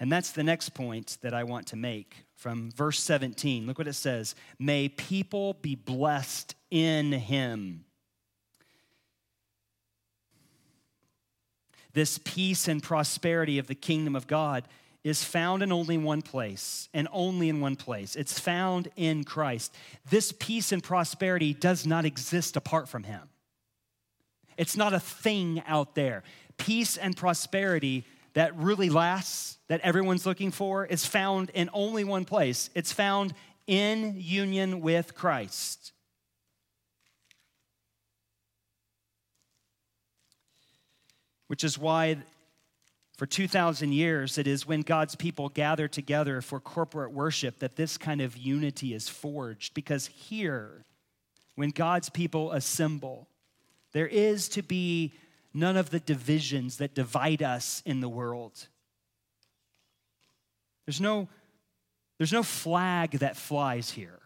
And 0.00 0.12
that's 0.12 0.30
the 0.30 0.44
next 0.44 0.70
point 0.70 1.18
that 1.22 1.34
I 1.34 1.44
want 1.44 1.66
to 1.68 1.76
make 1.76 2.26
from 2.36 2.70
verse 2.70 3.00
17. 3.00 3.66
Look 3.66 3.78
what 3.78 3.88
it 3.88 3.94
says 3.94 4.34
May 4.58 4.88
people 4.88 5.54
be 5.54 5.74
blessed 5.74 6.54
in 6.70 7.12
him. 7.12 7.84
This 11.94 12.18
peace 12.18 12.68
and 12.68 12.82
prosperity 12.82 13.58
of 13.58 13.66
the 13.66 13.74
kingdom 13.74 14.14
of 14.14 14.26
God 14.26 14.68
is 15.04 15.22
found 15.22 15.62
in 15.62 15.72
only 15.72 15.96
one 15.96 16.22
place, 16.22 16.88
and 16.92 17.08
only 17.12 17.48
in 17.48 17.60
one 17.60 17.76
place. 17.76 18.16
It's 18.16 18.38
found 18.38 18.88
in 18.96 19.24
Christ. 19.24 19.74
This 20.10 20.32
peace 20.32 20.72
and 20.72 20.82
prosperity 20.82 21.54
does 21.54 21.86
not 21.86 22.04
exist 22.04 22.56
apart 22.56 22.88
from 22.88 23.04
Him. 23.04 23.22
It's 24.56 24.76
not 24.76 24.92
a 24.92 25.00
thing 25.00 25.62
out 25.66 25.94
there. 25.94 26.24
Peace 26.56 26.96
and 26.96 27.16
prosperity 27.16 28.04
that 28.34 28.56
really 28.56 28.90
lasts, 28.90 29.58
that 29.68 29.80
everyone's 29.80 30.26
looking 30.26 30.50
for, 30.50 30.84
is 30.84 31.06
found 31.06 31.50
in 31.54 31.70
only 31.72 32.04
one 32.04 32.24
place. 32.24 32.68
It's 32.74 32.92
found 32.92 33.34
in 33.66 34.14
union 34.16 34.80
with 34.80 35.14
Christ. 35.14 35.92
Which 41.46 41.64
is 41.64 41.78
why 41.78 42.18
for 43.18 43.26
2,000 43.26 43.92
years, 43.92 44.38
it 44.38 44.46
is 44.46 44.64
when 44.64 44.82
God's 44.82 45.16
people 45.16 45.48
gather 45.48 45.88
together 45.88 46.40
for 46.40 46.60
corporate 46.60 47.10
worship 47.10 47.58
that 47.58 47.74
this 47.74 47.98
kind 47.98 48.20
of 48.20 48.36
unity 48.36 48.94
is 48.94 49.08
forged. 49.08 49.74
Because 49.74 50.06
here, 50.06 50.84
when 51.56 51.70
God's 51.70 52.10
people 52.10 52.52
assemble, 52.52 53.26
there 53.92 54.06
is 54.06 54.48
to 54.50 54.62
be 54.62 55.14
none 55.52 55.76
of 55.76 55.90
the 55.90 55.98
divisions 55.98 56.76
that 56.76 56.94
divide 56.94 57.42
us 57.42 57.82
in 57.84 58.00
the 58.00 58.08
world. 58.08 58.68
There's 60.86 61.00
no, 61.00 61.26
there's 62.18 62.32
no 62.32 62.44
flag 62.44 63.18
that 63.18 63.36
flies 63.36 63.90
here, 63.90 64.20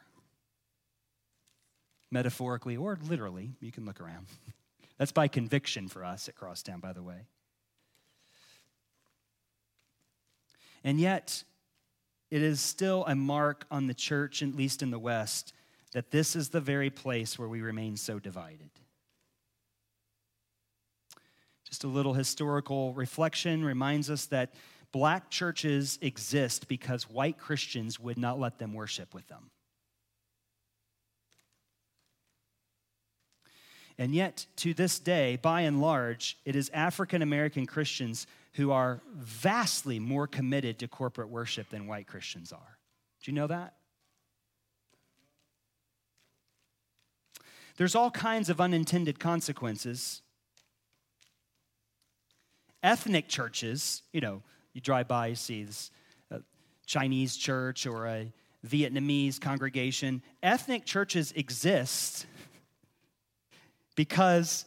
metaphorically 2.11 2.77
or 2.77 2.99
literally. 3.09 3.53
You 3.59 3.73
can 3.73 3.87
look 3.87 4.03
around. 4.03 4.27
That's 4.99 5.13
by 5.13 5.29
conviction 5.29 5.89
for 5.89 6.05
us 6.05 6.29
at 6.29 6.37
Crosstown, 6.37 6.81
by 6.81 6.93
the 6.93 7.03
way. 7.03 7.23
And 10.85 11.01
yet, 11.01 11.45
it 12.31 12.43
is 12.43 12.61
still 12.61 13.05
a 13.07 13.15
mark 13.15 13.67
on 13.71 13.87
the 13.87 13.95
church, 13.95 14.43
at 14.43 14.55
least 14.55 14.83
in 14.83 14.91
the 14.91 14.99
West, 14.99 15.53
that 15.93 16.11
this 16.11 16.35
is 16.35 16.49
the 16.49 16.61
very 16.61 16.91
place 16.91 17.39
where 17.39 17.49
we 17.49 17.61
remain 17.61 17.97
so 17.97 18.19
divided. 18.19 18.71
Just 21.69 21.85
a 21.85 21.89
little 21.89 22.15
historical 22.15 22.93
reflection 22.95 23.65
reminds 23.65 24.11
us 24.11 24.27
that 24.27 24.55
black 24.93 25.31
churches 25.31 25.99
exist 26.03 26.69
because 26.69 27.09
white 27.09 27.39
Christians 27.39 27.99
would 27.99 28.19
not 28.19 28.39
let 28.39 28.59
them 28.59 28.75
worship 28.75 29.15
with 29.15 29.27
them. 29.29 29.51
And 33.99 34.15
yet, 34.15 34.47
to 34.57 34.75
this 34.75 34.99
day, 34.99 35.37
by 35.41 35.63
and 35.63 35.81
large, 35.81 36.39
it 36.45 36.57
is 36.57 36.71
African 36.75 37.23
American 37.23 37.67
Christians 37.67 38.27
who 38.55 38.71
are 38.71 39.01
vastly 39.15 39.99
more 39.99 40.27
committed 40.27 40.79
to 40.79 40.89
corporate 40.89 41.29
worship 41.29 41.71
than 41.71 41.87
white 41.87 42.07
Christians 42.07 42.53
are. 42.53 42.79
Do 43.23 43.31
you 43.31 43.35
know 43.35 43.47
that? 43.47 43.75
There's 47.77 47.95
all 47.95 48.11
kinds 48.11 48.51
of 48.51 48.61
unintended 48.61 49.19
consequences. 49.19 50.23
Ethnic 52.83 53.29
churches, 53.29 54.03
you 54.13 54.21
know, 54.21 54.43
you 54.75 54.81
drive 54.81 55.09
by, 55.09 55.29
you 55.29 55.35
see 55.35 55.65
this 55.65 55.91
uh, 56.31 56.39
Chinese 56.85 57.37
church 57.37 57.87
or 57.87 58.07
a 58.07 58.33
Vietnamese 58.67 59.41
congregation. 59.41 60.23
Ethnic 60.43 60.85
churches 60.85 61.33
exist 61.33 62.27
because 63.95 64.65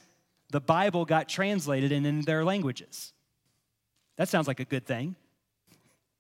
the 0.50 0.60
Bible 0.62 1.06
got 1.06 1.30
translated 1.30 1.92
in, 1.92 2.06
in 2.06 2.22
their 2.22 2.44
languages. 2.44 3.14
That 4.18 4.30
sounds 4.30 4.48
like 4.48 4.60
a 4.60 4.66
good 4.66 4.86
thing. 4.86 5.16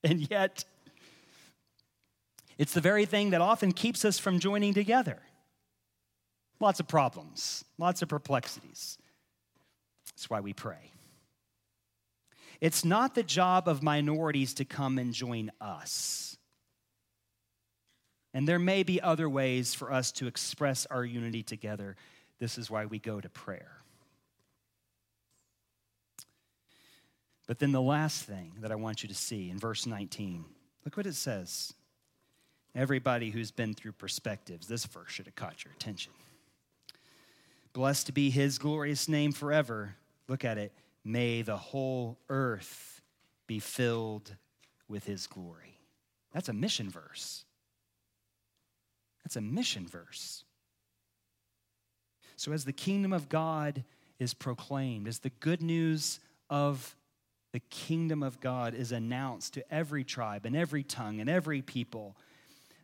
And 0.03 0.29
yet, 0.29 0.65
it's 2.59 2.73
the 2.73 2.81
very 2.81 3.05
thing 3.05 3.31
that 3.31 3.41
often 3.41 3.71
keeps 3.71 4.05
us 4.05 4.19
from 4.19 4.37
joining 4.37 4.75
together. 4.75 5.17
Lots 6.59 6.79
of 6.79 6.87
problems, 6.87 7.65
lots 7.79 8.03
of 8.03 8.09
perplexities. 8.09 8.99
That's 10.05 10.29
why 10.29 10.41
we 10.41 10.53
pray. 10.53 10.91
It's 12.61 12.85
not 12.85 13.15
the 13.15 13.23
job 13.23 13.67
of 13.67 13.83
minorities 13.83 14.53
to 14.55 14.65
come 14.65 14.97
and 14.99 15.11
join 15.11 15.51
us. 15.59 16.37
And 18.33 18.47
there 18.47 18.59
may 18.59 18.83
be 18.83 19.01
other 19.01 19.29
ways 19.29 19.73
for 19.73 19.91
us 19.91 20.11
to 20.13 20.27
express 20.27 20.85
our 20.87 21.03
unity 21.03 21.41
together. 21.41 21.95
This 22.39 22.57
is 22.57 22.69
why 22.69 22.85
we 22.85 22.99
go 22.99 23.19
to 23.19 23.29
prayer. 23.29 23.74
But 27.47 27.59
then 27.59 27.71
the 27.71 27.81
last 27.81 28.23
thing 28.23 28.53
that 28.61 28.71
I 28.71 28.75
want 28.75 29.03
you 29.03 29.09
to 29.09 29.15
see 29.15 29.49
in 29.49 29.59
verse 29.59 29.85
19, 29.85 30.45
look 30.83 30.97
what 30.97 31.05
it 31.05 31.15
says. 31.15 31.73
Everybody 32.73 33.29
who's 33.29 33.51
been 33.51 33.73
through 33.73 33.93
perspectives, 33.93 34.67
this 34.67 34.85
verse 34.85 35.11
should 35.11 35.27
have 35.27 35.35
caught 35.35 35.63
your 35.63 35.73
attention. 35.73 36.11
Blessed 37.73 38.13
be 38.13 38.29
his 38.29 38.57
glorious 38.57 39.07
name 39.07 39.31
forever. 39.31 39.95
Look 40.27 40.43
at 40.43 40.57
it. 40.57 40.73
May 41.03 41.41
the 41.41 41.57
whole 41.57 42.17
earth 42.29 43.01
be 43.47 43.59
filled 43.59 44.35
with 44.87 45.05
his 45.05 45.27
glory. 45.27 45.79
That's 46.33 46.49
a 46.49 46.53
mission 46.53 46.89
verse. 46.89 47.45
That's 49.23 49.35
a 49.35 49.41
mission 49.41 49.87
verse. 49.87 50.43
So, 52.35 52.51
as 52.51 52.65
the 52.65 52.73
kingdom 52.73 53.13
of 53.13 53.29
God 53.29 53.83
is 54.19 54.33
proclaimed, 54.33 55.07
as 55.07 55.19
the 55.19 55.29
good 55.29 55.61
news 55.61 56.19
of 56.49 56.95
the 57.55 57.61
kingdom 57.69 58.21
of 58.21 58.41
God 58.41 58.73
is 58.73 58.91
announced 58.91 59.53
to 59.53 59.73
every 59.73 60.03
tribe 60.03 60.45
and 60.45 60.57
every 60.57 60.83
tongue 60.83 61.21
and 61.21 61.29
every 61.29 61.61
people, 61.61 62.17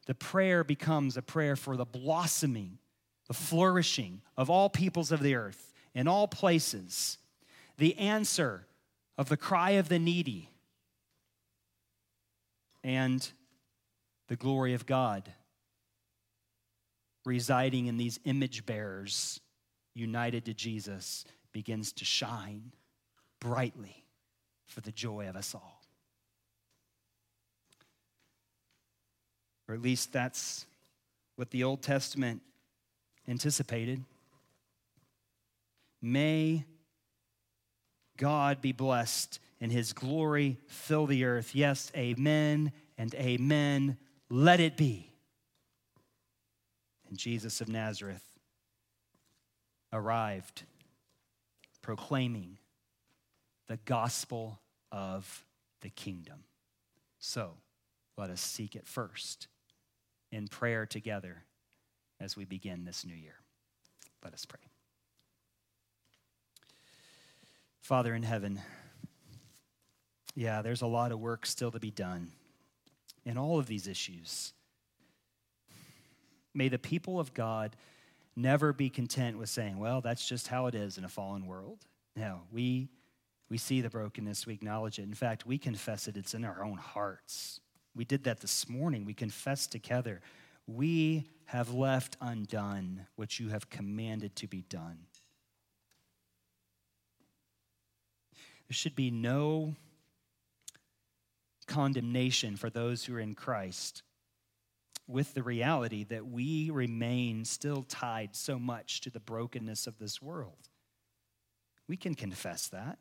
the 0.05 0.15
prayer 0.15 0.63
becomes 0.63 1.17
a 1.17 1.21
prayer 1.21 1.57
for 1.57 1.75
the 1.75 1.83
blossoming, 1.83 2.77
the 3.27 3.33
flourishing 3.33 4.21
of 4.37 4.49
all 4.49 4.69
peoples 4.69 5.11
of 5.11 5.21
the 5.21 5.35
earth 5.35 5.73
in 5.93 6.07
all 6.07 6.25
places. 6.25 7.17
The 7.79 7.97
answer 7.97 8.65
of 9.17 9.27
the 9.27 9.35
cry 9.35 9.71
of 9.71 9.89
the 9.89 9.99
needy, 9.99 10.47
and 12.81 13.29
the 14.29 14.37
glory 14.37 14.73
of 14.73 14.85
God 14.85 15.33
residing 17.25 17.87
in 17.87 17.97
these 17.97 18.21
image 18.23 18.65
bearers 18.65 19.41
united 19.95 20.45
to 20.45 20.53
Jesus 20.53 21.25
begins 21.51 21.91
to 21.91 22.05
shine 22.05 22.71
brightly 23.41 24.00
for 24.71 24.81
the 24.81 24.91
joy 24.91 25.27
of 25.27 25.35
us 25.35 25.53
all. 25.53 25.81
Or 29.67 29.75
at 29.75 29.81
least 29.81 30.13
that's 30.13 30.65
what 31.35 31.51
the 31.51 31.63
Old 31.63 31.81
Testament 31.81 32.41
anticipated. 33.27 34.03
May 36.01 36.65
God 38.17 38.61
be 38.61 38.71
blessed 38.71 39.39
and 39.59 39.71
his 39.71 39.93
glory 39.93 40.57
fill 40.67 41.05
the 41.05 41.25
earth. 41.25 41.53
Yes, 41.53 41.91
amen 41.95 42.71
and 42.97 43.13
amen. 43.15 43.97
Let 44.29 44.59
it 44.59 44.77
be. 44.77 45.11
And 47.09 47.17
Jesus 47.17 47.59
of 47.61 47.67
Nazareth 47.67 48.23
arrived 49.91 50.63
proclaiming 51.81 52.57
the 53.67 53.77
gospel 53.85 54.59
of 54.91 55.45
the 55.81 55.89
kingdom. 55.89 56.43
So 57.19 57.51
let 58.17 58.29
us 58.29 58.41
seek 58.41 58.75
it 58.75 58.85
first 58.85 59.47
in 60.31 60.47
prayer 60.47 60.85
together 60.85 61.43
as 62.19 62.35
we 62.35 62.45
begin 62.45 62.85
this 62.85 63.05
new 63.05 63.15
year. 63.15 63.35
Let 64.23 64.33
us 64.33 64.45
pray. 64.45 64.59
Father 67.81 68.13
in 68.13 68.23
heaven, 68.23 68.61
yeah, 70.35 70.61
there's 70.61 70.81
a 70.81 70.87
lot 70.87 71.11
of 71.11 71.19
work 71.19 71.45
still 71.45 71.71
to 71.71 71.79
be 71.79 71.91
done 71.91 72.31
in 73.25 73.37
all 73.37 73.59
of 73.59 73.67
these 73.67 73.87
issues. 73.87 74.53
May 76.53 76.69
the 76.69 76.79
people 76.79 77.19
of 77.19 77.33
God 77.33 77.75
never 78.35 78.71
be 78.71 78.89
content 78.89 79.37
with 79.37 79.49
saying, 79.49 79.79
well, 79.79 80.01
that's 80.01 80.27
just 80.27 80.47
how 80.47 80.67
it 80.67 80.75
is 80.75 80.97
in 80.97 81.03
a 81.03 81.09
fallen 81.09 81.45
world. 81.45 81.79
No, 82.15 82.41
we, 82.51 82.89
we 83.51 83.57
see 83.57 83.81
the 83.81 83.89
brokenness, 83.89 84.47
we 84.47 84.53
acknowledge 84.53 84.97
it. 84.97 85.03
In 85.03 85.13
fact, 85.13 85.45
we 85.45 85.57
confess 85.57 86.07
it, 86.07 86.15
it's 86.15 86.33
in 86.33 86.45
our 86.45 86.63
own 86.63 86.77
hearts. 86.77 87.59
We 87.93 88.05
did 88.05 88.23
that 88.23 88.39
this 88.39 88.69
morning. 88.69 89.03
We 89.03 89.13
confessed 89.13 89.73
together. 89.73 90.21
We 90.67 91.27
have 91.47 91.73
left 91.73 92.15
undone 92.21 93.07
what 93.17 93.41
you 93.41 93.49
have 93.49 93.69
commanded 93.69 94.37
to 94.37 94.47
be 94.47 94.61
done. 94.61 94.99
There 98.69 98.73
should 98.73 98.95
be 98.95 99.11
no 99.11 99.75
condemnation 101.67 102.55
for 102.55 102.69
those 102.69 103.03
who 103.03 103.15
are 103.15 103.19
in 103.19 103.35
Christ 103.35 104.01
with 105.09 105.33
the 105.33 105.43
reality 105.43 106.05
that 106.05 106.25
we 106.25 106.69
remain 106.69 107.43
still 107.43 107.83
tied 107.83 108.33
so 108.33 108.57
much 108.57 109.01
to 109.01 109.09
the 109.09 109.19
brokenness 109.19 109.87
of 109.87 109.99
this 109.99 110.21
world. 110.21 110.69
We 111.89 111.97
can 111.97 112.15
confess 112.15 112.69
that. 112.69 112.97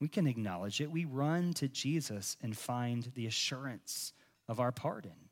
We 0.00 0.08
can 0.08 0.26
acknowledge 0.26 0.80
it. 0.80 0.90
We 0.90 1.04
run 1.04 1.54
to 1.54 1.68
Jesus 1.68 2.36
and 2.42 2.56
find 2.56 3.10
the 3.14 3.26
assurance 3.26 4.12
of 4.48 4.60
our 4.60 4.72
pardon. 4.72 5.30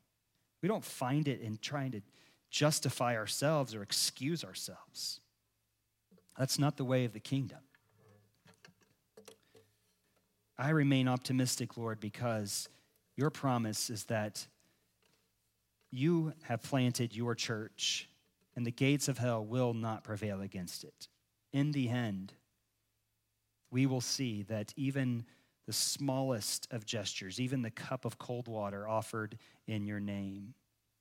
We 0.63 0.69
don't 0.69 0.85
find 0.85 1.29
it 1.29 1.41
in 1.41 1.59
trying 1.59 1.93
to 1.93 2.01
justify 2.51 3.17
ourselves 3.17 3.75
or 3.75 3.83
excuse 3.83 4.45
ourselves. 4.45 5.21
That's 6.39 6.59
not 6.59 6.77
the 6.77 6.85
way 6.85 7.05
of 7.05 7.13
the 7.13 7.21
kingdom. 7.21 7.59
I 10.57 10.71
remain 10.71 11.09
optimistic, 11.09 11.77
Lord, 11.77 12.01
because 12.01 12.69
your 13.17 13.31
promise 13.31 13.91
is 13.91 14.05
that 14.05 14.47
you 15.91 16.33
have 16.45 16.63
planted 16.63 17.15
your 17.15 17.35
church 17.35 18.09
and 18.57 18.65
the 18.65 18.71
gates 18.71 19.09
of 19.09 19.19
hell 19.19 19.45
will 19.45 19.75
not 19.75 20.05
prevail 20.05 20.41
against 20.41 20.85
it. 20.85 21.09
In 21.53 21.73
the 21.73 21.89
end, 21.89 22.33
we 23.75 23.87
will 23.87 24.01
see 24.01 24.45
that 24.45 24.73
even 24.77 25.25
the 25.67 25.73
smallest 25.73 26.69
of 26.71 26.87
gestures, 26.87 27.41
even 27.41 27.61
the 27.61 27.73
cup 27.73 28.05
of 28.05 28.19
cold 28.19 28.47
water 28.47 28.87
offered 28.87 29.37
in 29.67 29.85
your 29.85 29.99
name, 29.99 30.55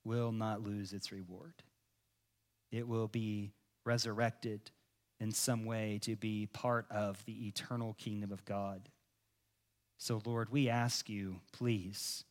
will 0.04 0.32
not 0.32 0.60
lose 0.60 0.92
its 0.92 1.12
reward. 1.12 1.54
It 2.72 2.88
will 2.88 3.06
be 3.06 3.52
resurrected 3.86 4.72
in 5.20 5.30
some 5.30 5.66
way 5.66 6.00
to 6.02 6.16
be 6.16 6.46
part 6.46 6.86
of 6.90 7.24
the 7.26 7.46
eternal 7.46 7.94
kingdom 7.94 8.32
of 8.32 8.44
God. 8.44 8.88
So, 9.96 10.20
Lord, 10.26 10.50
we 10.50 10.68
ask 10.68 11.08
you, 11.08 11.36
please, 11.52 12.24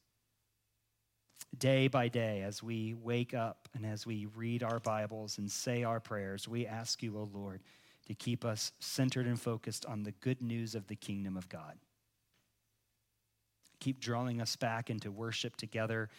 day 1.58 1.88
by 1.88 2.10
day, 2.10 2.42
as 2.42 2.62
we 2.62 2.96
wake 2.96 3.34
up 3.34 3.70
and 3.74 3.86
as 3.86 4.06
we 4.06 4.28
read 4.36 4.62
our 4.62 4.82
Bibles 4.82 5.38
and 5.38 5.50
say 5.50 5.84
our 5.84 6.02
prayers, 6.02 6.50
we 6.50 6.68
ask 6.68 7.02
you, 7.02 7.18
O 7.18 7.22
oh 7.22 7.30
Lord, 7.34 7.62
to 8.08 8.14
keep 8.14 8.44
us 8.44 8.72
centered 8.80 9.26
and 9.26 9.40
focused 9.40 9.86
on 9.86 10.04
the 10.04 10.12
good 10.12 10.42
news 10.42 10.76
of 10.76 10.88
the 10.88 10.96
kingdom 10.96 11.38
of 11.38 11.50
God. 11.50 11.78
Keep 13.80 14.00
drawing 14.00 14.42
us 14.42 14.56
back 14.56 14.90
into 14.90 15.12
worship 15.12 15.56
together 15.56 16.10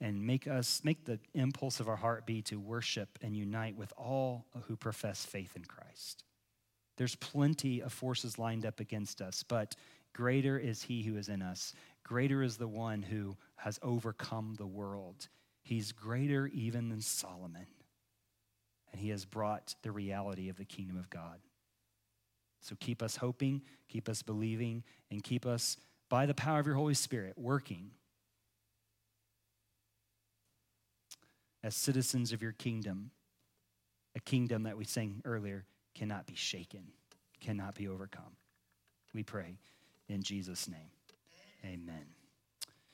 and 0.00 0.26
make 0.26 0.46
us 0.46 0.80
make 0.84 1.04
the 1.04 1.18
impulse 1.34 1.78
of 1.80 1.88
our 1.88 1.96
heart 1.96 2.26
be 2.26 2.40
to 2.42 2.58
worship 2.58 3.18
and 3.22 3.36
unite 3.36 3.76
with 3.76 3.92
all 3.96 4.46
who 4.66 4.76
profess 4.76 5.24
faith 5.24 5.56
in 5.56 5.64
Christ. 5.64 6.24
There's 6.96 7.16
plenty 7.16 7.80
of 7.80 7.92
forces 7.92 8.38
lined 8.38 8.64
up 8.64 8.80
against 8.80 9.20
us, 9.20 9.42
but 9.42 9.74
Greater 10.12 10.58
is 10.58 10.82
he 10.82 11.02
who 11.02 11.16
is 11.16 11.28
in 11.28 11.42
us. 11.42 11.72
Greater 12.04 12.42
is 12.42 12.56
the 12.56 12.68
one 12.68 13.02
who 13.02 13.36
has 13.56 13.78
overcome 13.82 14.54
the 14.58 14.66
world. 14.66 15.28
He's 15.62 15.92
greater 15.92 16.48
even 16.48 16.88
than 16.88 17.00
Solomon. 17.00 17.66
And 18.92 19.00
he 19.00 19.10
has 19.10 19.24
brought 19.24 19.74
the 19.82 19.92
reality 19.92 20.48
of 20.48 20.56
the 20.56 20.64
kingdom 20.64 20.96
of 20.96 21.10
God. 21.10 21.38
So 22.60 22.76
keep 22.78 23.02
us 23.02 23.16
hoping, 23.16 23.62
keep 23.88 24.08
us 24.08 24.22
believing, 24.22 24.82
and 25.10 25.22
keep 25.22 25.46
us, 25.46 25.76
by 26.08 26.26
the 26.26 26.34
power 26.34 26.58
of 26.58 26.66
your 26.66 26.74
Holy 26.74 26.94
Spirit, 26.94 27.34
working 27.36 27.90
as 31.62 31.74
citizens 31.74 32.32
of 32.32 32.42
your 32.42 32.52
kingdom, 32.52 33.10
a 34.16 34.20
kingdom 34.20 34.64
that 34.64 34.76
we 34.76 34.84
sang 34.84 35.22
earlier 35.24 35.64
cannot 35.94 36.26
be 36.26 36.34
shaken, 36.34 36.82
cannot 37.40 37.74
be 37.74 37.88
overcome. 37.88 38.36
We 39.14 39.22
pray. 39.22 39.58
In 40.08 40.22
Jesus' 40.22 40.68
name, 40.68 40.90
amen. 41.64 42.19